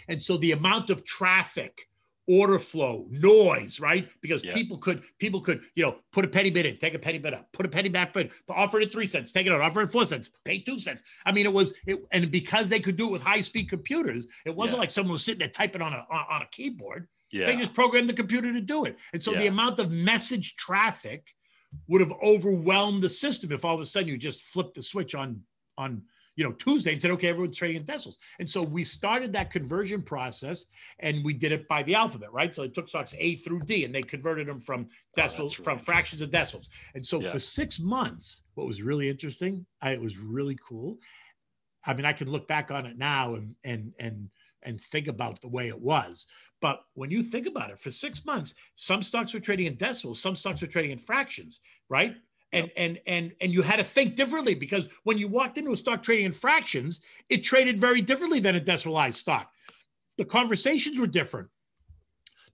[0.09, 1.89] And so the amount of traffic
[2.29, 4.09] order flow, noise, right?
[4.21, 4.55] Because Yeah.
[4.55, 7.35] people could people could you know put a penny bid in, take a penny bid
[7.35, 9.81] up, put a penny back bid, offer it at three cents, take it out, offer
[9.81, 11.03] it at four cents, pay two cents.
[11.27, 14.27] I mean, it was it, and because they could do it with high speed computers,
[14.47, 14.81] it wasn't Yeah.
[14.83, 17.09] like someone was sitting there typing on a on, on a keyboard.
[17.33, 17.47] Yeah.
[17.47, 21.35] They just programmed the computer to do it, and so the amount of message traffic
[21.89, 25.15] would have overwhelmed the system if all of a sudden you just flipped the switch
[25.15, 25.41] on
[25.79, 26.03] on
[26.37, 28.19] you know Tuesday and said, okay, everyone's trading in decimals.
[28.39, 30.67] And so we started that conversion process
[30.99, 32.55] and we did it by the alphabet, right?
[32.55, 35.75] So it took stocks A through D and they converted them from decimals, Oh, from
[35.75, 36.69] really fractions to decimals.
[36.95, 37.31] And so Yeah.
[37.33, 40.99] for six months, what was really interesting, I, it was really cool.
[41.85, 44.31] I mean, I can look back on it now and and and
[44.65, 46.27] and think about the way it was.
[46.61, 50.21] But when you think about it, for six months, some stocks were trading in decimals,
[50.21, 52.15] some stocks were trading in fractions, right?
[52.53, 55.77] And and and and you had to think differently because when you walked into a
[55.77, 59.51] stock trading in fractions, it traded very differently than a decimalized stock.
[60.19, 61.49] The conversations were different.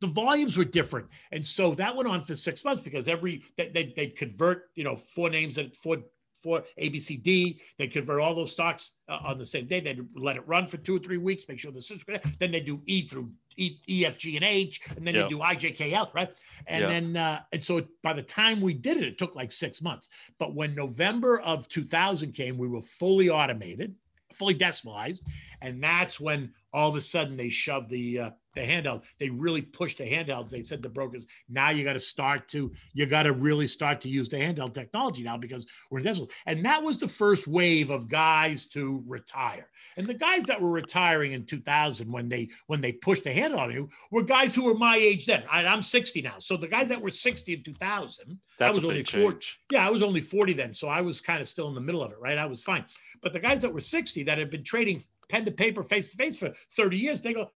[0.00, 3.68] The volumes were different, and so that went on for six months because every they
[3.68, 5.98] they they'd convert you know four names that four
[6.42, 7.58] four ABCD.
[7.78, 9.80] They convert all those stocks uh, on the same day.
[9.80, 12.18] They'd let it run for two or three weeks, make sure the system.
[12.38, 15.22] Then they do E through E, E, F, G, and H, and then Yeah.
[15.22, 16.30] they do I, J, K, L, right?
[16.66, 16.88] And Yeah.
[16.88, 20.08] then uh, and so by the time we did it, it took like six months.
[20.38, 23.94] But when November of 2000 came, we were fully automated,
[24.32, 25.20] fully decimalized,
[25.60, 29.04] and that's when all of a sudden they shoved the uh, the handheld.
[29.18, 30.50] They really pushed the handhelds.
[30.50, 34.00] They said to brokers, now you got to start to you got to really start
[34.02, 36.32] to use the handheld technology now because we're in decimals.
[36.46, 39.68] And that was the first wave of guys to retire.
[39.96, 43.58] And the guys that were retiring in 2000 when they when they pushed the handheld
[43.58, 45.44] on you were guys who were my age then.
[45.50, 49.02] I, I'm 60 now, so the guys that were 60 in 2000, That's was only
[49.02, 49.22] 40.
[49.36, 49.60] change.
[49.70, 52.02] yeah, I was only 40 then, so I was kind of still in the middle
[52.02, 52.38] of it, right?
[52.38, 52.84] I was fine.
[53.22, 56.16] But the guys that were 60 that had been trading pen to paper, face to
[56.16, 57.50] face for 30 years, they go,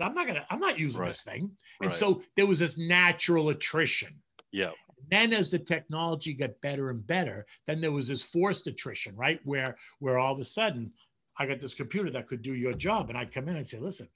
[0.00, 1.08] I'm not gonna, I'm not using Right.
[1.08, 1.56] this thing.
[1.80, 1.94] And Right.
[1.94, 4.22] so there was this natural attrition.
[4.52, 4.72] Yeah.
[5.10, 9.40] Then as the technology got better and better, then there was this forced attrition, right?
[9.44, 10.92] Where where all of a sudden
[11.36, 13.08] I got this computer that could do your job.
[13.08, 14.08] And I'd come in and say, listen,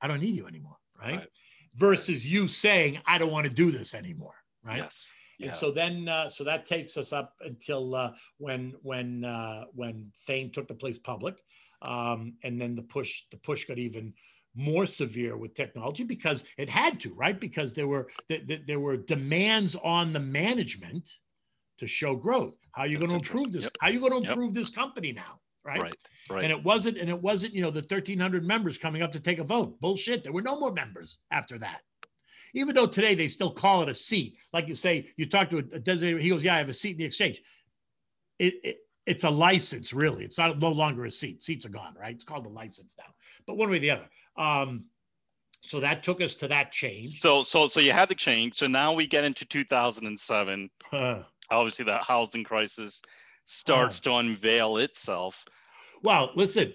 [0.00, 1.16] I don't need you anymore, right?
[1.16, 1.28] Right.
[1.74, 4.78] Versus you saying, I don't want to do this anymore, right?
[4.82, 5.12] Yes.
[5.38, 5.46] Yeah.
[5.46, 10.12] And so then, uh, so that takes us up until uh, when when uh, when
[10.26, 11.34] Thain took the place public,
[11.82, 14.14] um, and then the push the push got even
[14.54, 17.38] more severe with technology because it had to, right?
[17.38, 21.10] Because there were th- th- there were demands on the management
[21.78, 22.56] to show growth.
[22.72, 23.64] How are you That's going to improve this?
[23.64, 23.72] Yep.
[23.80, 24.30] How are you going to Yep.
[24.30, 25.40] improve this company now?
[25.64, 25.80] Right.
[25.80, 25.94] right.
[26.30, 26.42] Right.
[26.44, 29.38] And it wasn't, and it wasn't, you know, the 1,300 members coming up to take
[29.38, 29.80] a vote.
[29.80, 30.22] Bullshit.
[30.22, 31.80] There were no more members after that.
[32.54, 35.56] Even though today they still call it a seat, like you say, you talk to
[35.58, 37.42] a, a designated, he goes, "Yeah, I have a seat in the exchange."
[38.38, 38.76] It, it
[39.06, 40.24] it's a license, really.
[40.24, 41.42] It's not no longer a seat.
[41.42, 42.14] Seats are gone, right?
[42.14, 43.12] It's called a license now.
[43.46, 44.08] But one way or the other.
[44.36, 44.86] Um,
[45.60, 47.20] so that took us to that change.
[47.20, 48.56] so so so you had the change.
[48.56, 50.70] So now we get into 2007.
[50.92, 53.02] Uh, Obviously, the housing crisis
[53.44, 55.44] starts to unveil itself.
[56.02, 56.72] Well, listen,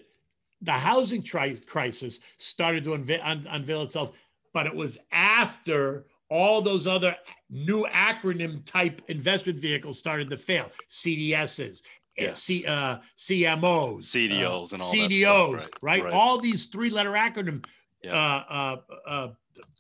[0.61, 4.11] the housing tri- crisis started to unve- un- unveil itself,
[4.53, 7.15] but it was after all those other
[7.49, 10.71] new acronym type investment vehicles started to fail.
[10.88, 11.82] CDSs,
[12.22, 12.43] Yes.
[12.43, 16.01] C, uh, CMOs, CDOs uh, and all that CDOs, stuff, right?
[16.01, 16.13] right, right.
[16.13, 17.65] All these three letter acronym,
[18.03, 18.13] Yeah.
[18.15, 18.76] uh,
[19.07, 19.28] uh, uh,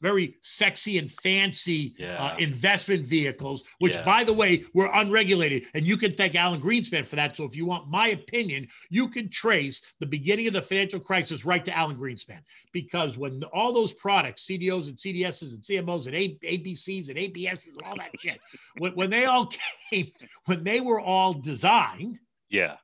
[0.01, 2.37] very sexy and fancy uh, Yeah.
[2.37, 4.03] investment vehicles, which, Yeah.
[4.03, 5.67] by the way, were unregulated.
[5.73, 7.37] And you can thank Alan Greenspan for that.
[7.37, 11.45] So, if you want my opinion, you can trace the beginning of the financial crisis
[11.45, 12.39] right to Alan Greenspan.
[12.73, 17.67] Because when all those products, CDOs and CDSs and CMOs and A- ABCs and ABSs
[17.77, 18.39] and all that shit,
[18.79, 19.49] when, when they all
[19.89, 20.11] came,
[20.45, 22.19] when they were all designed,
[22.49, 22.77] Yeah.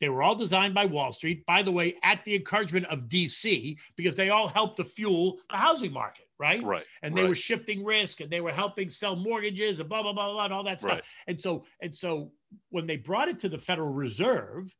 [0.00, 3.78] they were all designed by Wall Street, by the way, at the encouragement of DC,
[3.96, 6.62] because they all helped to fuel the housing market, right?
[6.62, 6.84] Right.
[7.02, 7.28] And they right.
[7.28, 10.54] were shifting risk and they were helping sell mortgages and blah, blah, blah, blah, and
[10.54, 10.92] all that stuff.
[10.92, 11.04] Right.
[11.26, 12.32] And so, and so
[12.70, 14.74] when they brought it to the Federal Reserve,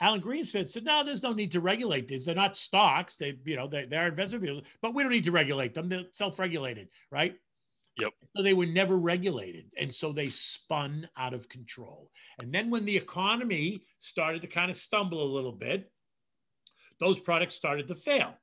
[0.00, 2.24] Alan Greenspan said, no, there's no need to regulate these.
[2.24, 3.14] They're not stocks.
[3.14, 5.88] They, you know, they, they're investment vehicles, but we don't need to regulate them.
[5.88, 7.36] They're self-regulated, right?
[7.98, 8.12] Yep.
[8.36, 9.66] So they were never regulated.
[9.78, 12.10] And so they spun out of control.
[12.40, 15.90] And then when the economy started to kind of stumble a little bit,
[17.00, 18.34] those products started to fail.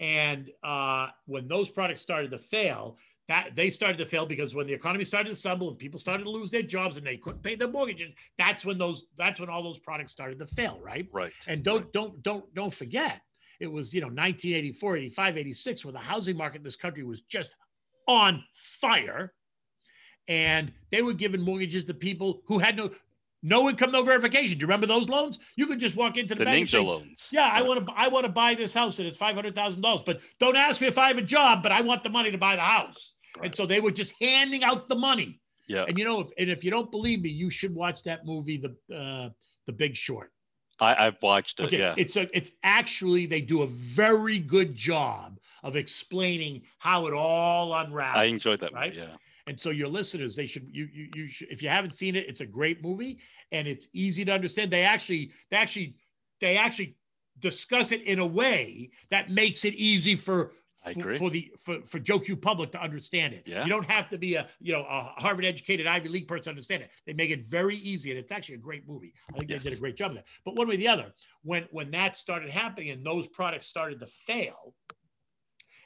[0.00, 2.98] And uh, when those products started to fail,
[3.28, 6.24] that they started to fail because when the economy started to stumble and people started
[6.24, 9.48] to lose their jobs and they couldn't pay their mortgages, that's when those that's when
[9.48, 11.08] all those products started to fail, right?
[11.12, 11.32] Right.
[11.48, 13.20] And don't don't don't don't forget,
[13.58, 17.22] it was you know 1984, 85, 86 when the housing market in this country was
[17.22, 17.56] just
[18.06, 19.32] on fire,
[20.28, 22.90] and they were giving mortgages to people who had no
[23.42, 24.58] No income, no verification.
[24.58, 25.38] Do you remember those loans?
[25.56, 27.28] You could just walk into the, The bank and ninja say, loans.
[27.32, 27.92] Yeah, I want to.
[27.94, 30.02] I want to buy this house, and it's five hundred thousand dollars.
[30.02, 31.62] But don't ask me if I have a job.
[31.62, 33.12] But I want the money to buy the house.
[33.44, 35.40] And so they were just handing out the money.
[35.68, 35.84] Yeah.
[35.86, 38.56] And you know, if and if you don't believe me, you should watch that movie,
[38.56, 39.28] the uh,
[39.66, 40.32] the Big Short.
[40.80, 41.64] I, I've watched it.
[41.66, 41.94] Okay, Yeah.
[41.96, 47.74] it's a, it's actually they do a very good job of explaining how it all
[47.74, 48.16] unraveled.
[48.16, 48.94] I enjoyed that right?
[48.94, 49.06] movie.
[49.06, 49.16] Yeah.
[49.48, 52.26] And so your listeners, they should you you you should if you haven't seen it,
[52.28, 53.18] it's a great movie
[53.52, 54.72] and it's easy to understand.
[54.72, 55.94] They actually they actually
[56.40, 56.96] they actually
[57.38, 60.52] discuss it in a way that makes it easy for
[60.84, 61.18] I for, agree.
[61.18, 63.42] for the for, for Joe Q public to understand it.
[63.46, 63.64] Yeah.
[63.64, 66.50] You don't have to be a you know a Harvard educated Ivy League person to
[66.50, 66.90] understand it.
[67.06, 69.12] They make it very easy and it's actually a great movie.
[69.32, 70.26] I think they did a great job of that.
[70.44, 74.00] But one way or the other, when when that started happening and those products started
[74.00, 74.74] to fail,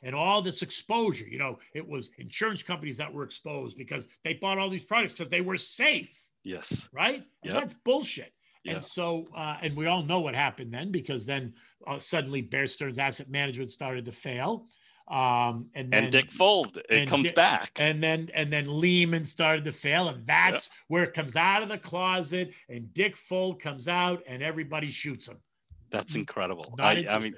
[0.03, 1.27] and all this exposure.
[1.29, 5.13] You know, it was insurance companies that were exposed because they bought all these products
[5.15, 6.89] because they were safe, Yes.
[6.93, 7.23] right?
[7.45, 7.55] Yep.
[7.55, 8.33] that's bullshit.
[8.65, 8.75] Yeah.
[8.75, 11.55] And so, uh, and we all know what happened then because then
[11.87, 14.67] uh, suddenly Bear Stearns Asset Management started to fail.
[15.09, 17.73] Um, and then, And Dick Fuld, it and comes Dick- back.
[17.81, 21.69] and then and then Lehman started to fail, and that's where it comes out of
[21.69, 25.39] the closet, and Dick Fuld comes out, and everybody shoots him.
[25.91, 26.75] That's incredible.
[26.79, 27.35] Not I, I mean,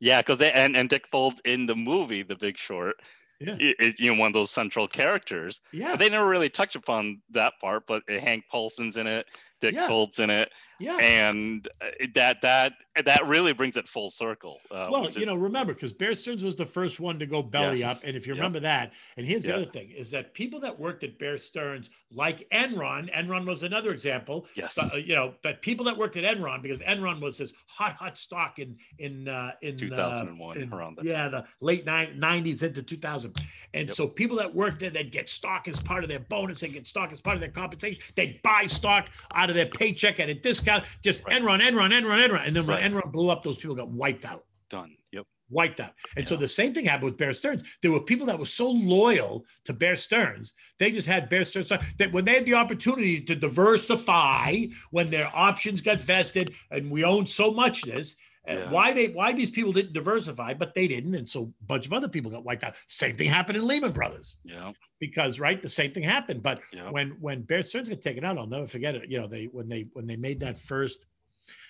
[0.00, 2.96] yeah, because and and Dick Fuld in the movie The Big Short
[3.40, 3.56] Yeah.
[3.58, 5.60] is you know one of those central characters.
[5.72, 7.86] yeah, But they never really touch upon that part.
[7.86, 9.26] But Hank Paulson's in it,
[9.60, 9.86] Dick Yeah.
[9.88, 10.96] Fuld's in it, yeah.
[10.96, 12.74] and uh, that that
[13.04, 14.60] that really brings it full circle.
[14.70, 17.42] Uh, Well, you is- know, remember because Bear Stearns was the first one to go
[17.42, 17.96] belly Yes.
[17.98, 18.38] up, and if you Yep.
[18.40, 19.56] remember that, and here's the Yeah.
[19.56, 23.90] other thing is that people that worked at Bear Stearns, like Enron, Enron was another
[23.90, 24.46] example.
[24.54, 27.52] yes, But uh, you know, but people that worked at Enron because Enron was this
[27.66, 31.84] hot, hot stock in in uh, in uh, 2001 in- around that yeah, the late
[31.86, 33.34] nine, 90s into 2000.
[33.72, 33.96] And Yep.
[33.96, 36.86] so people that worked there, they'd get stock as part of their bonus, they get
[36.86, 38.00] stock as part of their compensation.
[38.14, 41.40] They'd buy stock out of their paycheck at a discount, just Right.
[41.40, 42.46] Enron, Enron, Enron, Enron.
[42.46, 42.92] And then when Right.
[42.92, 44.96] Enron blew up, those people got wiped out done.
[45.12, 45.26] Yep.
[45.50, 45.92] wiped out.
[46.16, 47.76] And so the same thing happened with Bear Stearns.
[47.82, 51.68] There were people that were so loyal to Bear Stearns, they just had Bear Stearns
[51.68, 57.04] that when they had the opportunity to diversify, when their options got vested, and we
[57.04, 58.16] own so much of this.
[58.48, 58.70] Uh, Yeah.
[58.70, 61.92] Why they why these people didn't diversify, but they didn't, and so a bunch of
[61.92, 62.74] other people got wiped out.
[62.86, 64.72] Same thing happened in Lehman Brothers Yeah.
[65.00, 66.42] because right, the same thing happened.
[66.42, 66.90] But Yeah.
[66.90, 69.10] when when Bear Stearns got taken out, I'll never forget it.
[69.10, 71.04] You know, they when they when they made that first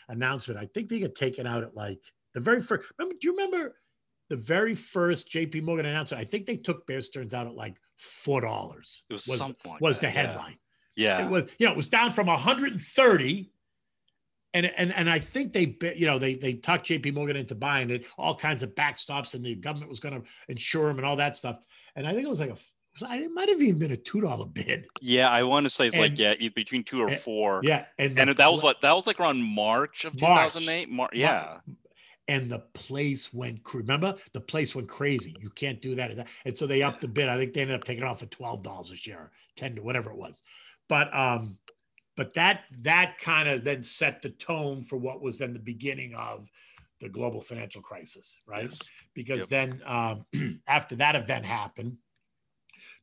[0.08, 2.00] announcement, I think they got taken out at like
[2.34, 2.90] the very first.
[2.98, 3.14] Remember?
[3.20, 3.76] Do you remember
[4.30, 5.60] the very first J.P.
[5.60, 6.20] Morgan announcement?
[6.20, 9.04] I think they took Bear Stearns out at like four dollars.
[9.08, 10.20] It was, was something like was the that, yeah.
[10.26, 10.58] headline.
[10.96, 11.24] Yeah.
[11.26, 13.50] It was you know it was down from 130.
[14.54, 17.10] And, and, and I think they you know they they talked J.P.
[17.10, 20.86] Morgan into buying it, all kinds of backstops, and the government was going to insure
[20.88, 21.64] them and all that stuff.
[21.96, 22.56] And I think it was like a
[23.10, 24.86] it might have even been a two dollar bid.
[25.00, 27.60] Yeah, I want to say it's And- like yeah, between two or and- four.
[27.64, 30.88] Yeah, and and the that was what that was like around March of 2008.
[30.88, 31.58] Mar- yeah,
[32.28, 36.66] and the place went remember the place went crazy you can't do that and so
[36.66, 38.96] they upped the bid i think they ended up taking it off for $12 a
[38.96, 40.42] share 10 to whatever it was
[40.88, 41.58] but um
[42.16, 46.14] but that that kind of then set the tone for what was then the beginning
[46.14, 46.48] of
[47.00, 48.80] the global financial crisis right yes.
[49.14, 49.48] because Yep.
[49.48, 51.96] then um, after that event happened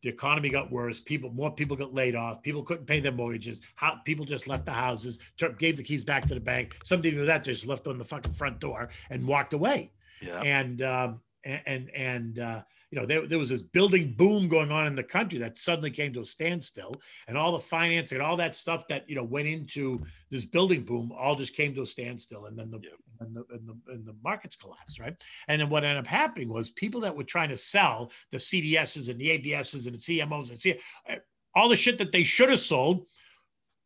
[0.03, 3.61] the economy got worse people more people got laid off people couldn't pay their mortgages
[3.75, 5.19] how people just left the houses
[5.59, 8.05] gave the keys back to the bank some didn't do that just left on the
[8.05, 9.91] fucking front door and walked away
[10.21, 10.39] Yeah.
[10.41, 12.61] and um, and and, and uh,
[12.91, 15.91] you know there, there was this building boom going on in the country that suddenly
[15.91, 16.93] came to a standstill
[17.27, 20.83] and all the financing and all that stuff that you know went into this building
[20.83, 22.81] boom all just came to a standstill and then the
[23.19, 25.15] and the, and the and the markets collapsed right?
[25.47, 29.07] And then what ended up happening was people that were trying to sell the cds's
[29.07, 30.79] and the abs's and the cmos and C-
[31.09, 31.15] uh,
[31.55, 33.07] all the shit that they should have sold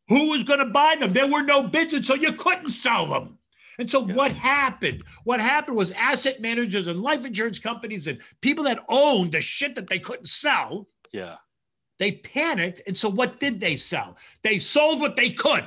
[0.07, 1.13] who was going to buy them?
[1.13, 3.39] There were no bids and so you couldn't sell them
[3.79, 4.13] and so Yeah.
[4.15, 5.03] what happened?
[5.23, 9.75] What happened was asset managers and life insurance companies and people that owned the shit
[9.75, 11.37] that they couldn't sell, Yeah.
[11.99, 12.81] they panicked.
[12.87, 14.17] And so what did they sell?
[14.43, 15.65] They sold what they could.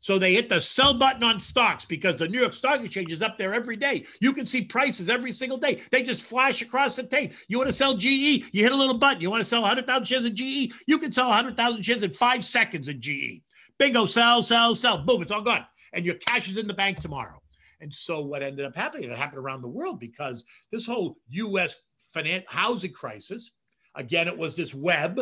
[0.00, 3.22] So they hit the sell button on stocks because the New York Stock Exchange is
[3.22, 4.04] up there every day.
[4.20, 5.80] You can see prices every single day.
[5.90, 7.32] They just flash across the tape.
[7.48, 9.20] You want to sell GE, you hit a little button.
[9.20, 12.44] You want to sell 100,000 shares of GE, you can sell 100,000 shares in five
[12.44, 13.42] seconds in GE.
[13.78, 14.98] Bingo, sell, sell, sell.
[14.98, 15.66] Boom, it's all gone.
[15.92, 17.40] And your cash is in the bank tomorrow.
[17.80, 21.76] And so what ended up happening, it happened around the world because this whole US
[22.14, 23.50] finan- housing crisis,
[23.94, 25.18] again, it was this web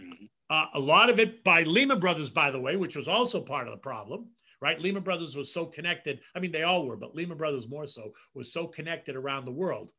[0.00, 0.30] Mhm.
[0.48, 3.68] uh, a lot of it by Lehman Brothers, by the way, which was also part
[3.68, 4.30] of the problem,
[4.62, 4.80] right?
[4.80, 6.22] Lehman Brothers was so connected.
[6.34, 9.52] I mean, they all were, but Lehman Brothers more so was so connected around the
[9.52, 9.92] world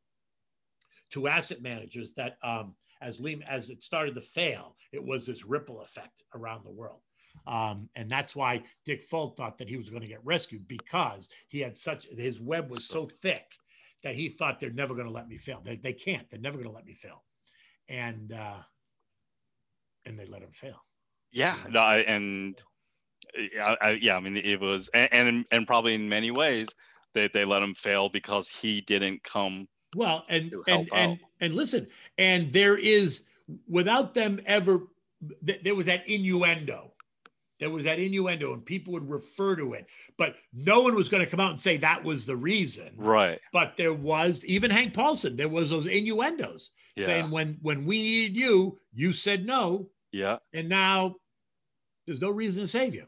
[1.10, 5.44] to asset managers that um, as Lehman as it started to fail, it was this
[5.44, 7.02] ripple effect around the world.
[7.46, 11.28] Um, and that's why Dick Fuld thought that he was going to get rescued because
[11.48, 13.44] he had such his web was so thick
[14.02, 15.60] that he thought they're never going to let me fail.
[15.64, 16.28] They, they can't.
[16.30, 17.22] They're never going to let me fail.
[17.88, 18.58] And uh,
[20.04, 20.84] and they let him fail.
[21.32, 22.62] Yeah, no, I, and
[23.60, 26.68] I, I, yeah, I mean it was, and, and and probably in many ways
[27.14, 29.68] they they let him fail because he didn't come.
[29.96, 31.86] Well, and and and and listen,
[32.18, 33.24] and there is
[33.68, 34.82] without them ever,
[35.46, 36.91] th- there was that innuendo
[37.62, 39.86] there was that innuendo and people would refer to it
[40.18, 42.92] but no one was going to come out and say that was the reason.
[42.96, 43.38] Right.
[43.52, 47.06] But there was even hank paulson there was those innuendos yeah.
[47.06, 49.88] saying when when we needed you you said no.
[50.10, 50.38] Yeah.
[50.52, 51.14] And now
[52.04, 53.06] there's no reason to save you.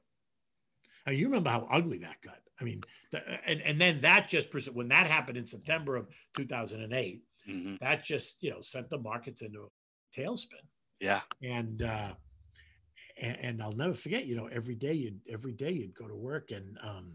[1.05, 2.39] I mean, you remember how ugly that got.
[2.61, 2.81] I mean
[3.11, 7.75] the, and and then that just when that happened in september of 2008 mm-hmm.
[7.81, 10.63] that just you know sent the markets into a tailspin.
[11.01, 11.23] Yeah.
[11.43, 12.13] And uh
[13.21, 16.15] and, and, I'll never forget, you know, every day you'd every day you'd go to
[16.15, 17.15] work and um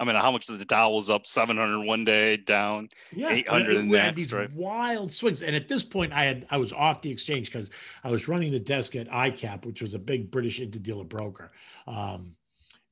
[0.00, 3.82] I mean, how much the Dow was up 700 one day, down yeah, 800 the
[3.84, 4.52] next, these right?
[4.52, 5.42] Wild swings.
[5.42, 7.70] And at this point, I had I was off the exchange because
[8.02, 11.52] I was running the desk at ICAP, which was a big British interdealer broker.
[11.86, 12.34] Um,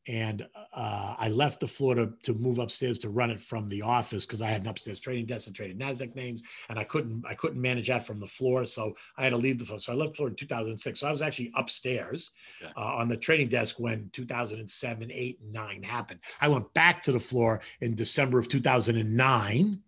[0.08, 3.82] and uh, I left the floor to, to move upstairs to run it from the
[3.82, 7.24] office because I had an upstairs trading desk and traded Nasdaq names, and I couldn't
[7.26, 9.78] I couldn't manage that from the floor, so I had to leave the floor.
[9.78, 10.98] So I left the floor in 2006.
[10.98, 12.32] So I was actually upstairs
[12.76, 16.20] uh, on the trading desk when 2007, eight, and nine happened.
[16.40, 19.80] I went back to the floor in December of 2009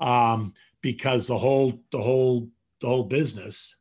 [0.00, 2.48] um, because the whole the whole
[2.80, 3.76] the whole business.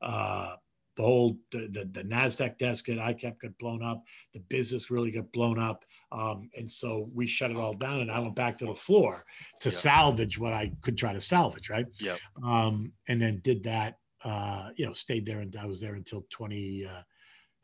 [0.00, 0.56] Uh,
[0.96, 4.04] the whole the, the, the nasdaq desk at icap got blown up.
[4.34, 5.84] The business really got blown up.
[6.12, 9.24] Um, and so we shut it all down and i went back to the floor
[9.60, 9.78] to yep.
[9.78, 11.86] salvage what i could try to salvage right?
[11.98, 15.94] Yeah um, and then did that uh, you know stayed there and i was there
[15.94, 17.02] until 20 uh,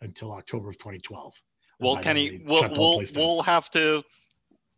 [0.02, 1.34] until october of 2012
[1.80, 4.02] well kenny we'll, we'll, we'll have to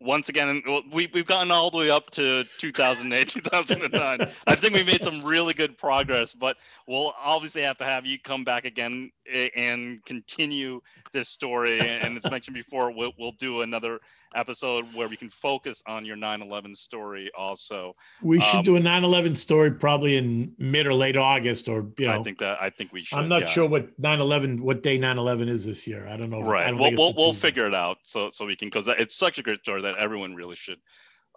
[0.01, 4.31] once again, we, we've gotten all the way up to 2008, 2009.
[4.47, 8.17] I think we made some really good progress, but we'll obviously have to have you
[8.19, 9.11] come back again
[9.55, 10.81] and continue
[11.13, 11.79] this story.
[11.79, 13.99] And as mentioned before, we'll, we'll do another
[14.35, 17.31] episode where we can focus on your 9/11 story.
[17.37, 21.87] Also, we should um, do a 9/11 story probably in mid or late August, or
[21.97, 22.19] you know.
[22.19, 23.17] I think that I think we should.
[23.17, 23.47] I'm not yeah.
[23.47, 26.07] sure what 9/11 what day 9/11 is this year.
[26.07, 26.41] I don't know.
[26.41, 26.67] Right.
[26.67, 29.43] Don't well, we'll we'll figure it out so so we can because it's such a
[29.43, 30.79] great story that everyone really should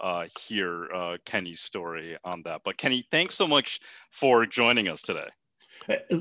[0.00, 2.62] uh, hear uh, Kenny's story on that.
[2.64, 3.80] But Kenny, thanks so much
[4.10, 5.28] for joining us today.
[5.88, 6.20] Uh,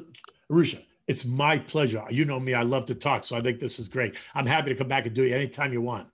[0.52, 2.04] Arusha, it's my pleasure.
[2.10, 3.24] You know me, I love to talk.
[3.24, 4.16] So I think this is great.
[4.36, 6.08] I'm happy to come back and do it anytime you want.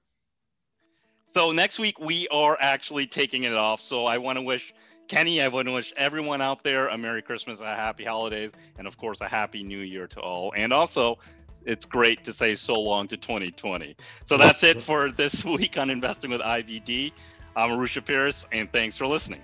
[1.32, 3.82] So next week we are actually taking it off.
[3.82, 4.74] So I want to wish
[5.08, 8.88] Kenny, I want to wish everyone out there a Merry Christmas, a Happy Holidays, and
[8.88, 10.54] of course a Happy New Year to all.
[10.56, 11.16] And also,
[11.66, 13.96] it's great to say so long to 2020.
[14.26, 17.14] So that's it for this week on Investing with IBD.
[17.56, 19.42] I'm Arusha Pierce, and thanks for listening.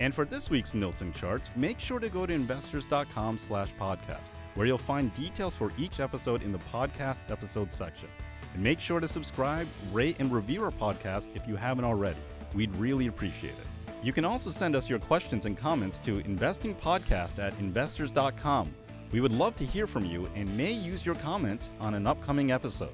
[0.00, 4.28] And for this week's notes and charts, make sure to go to investors.com slash podcast,
[4.56, 8.08] where you'll find details for each episode in the podcast episode section.
[8.54, 12.18] And make sure to subscribe, rate, and review our podcast if you haven't already.
[12.54, 13.66] We'd really appreciate it.
[14.02, 18.72] You can also send us your questions and comments to investingpodcast at investors.com.
[19.12, 22.50] We would love to hear from you and may use your comments on an upcoming
[22.50, 22.92] episode.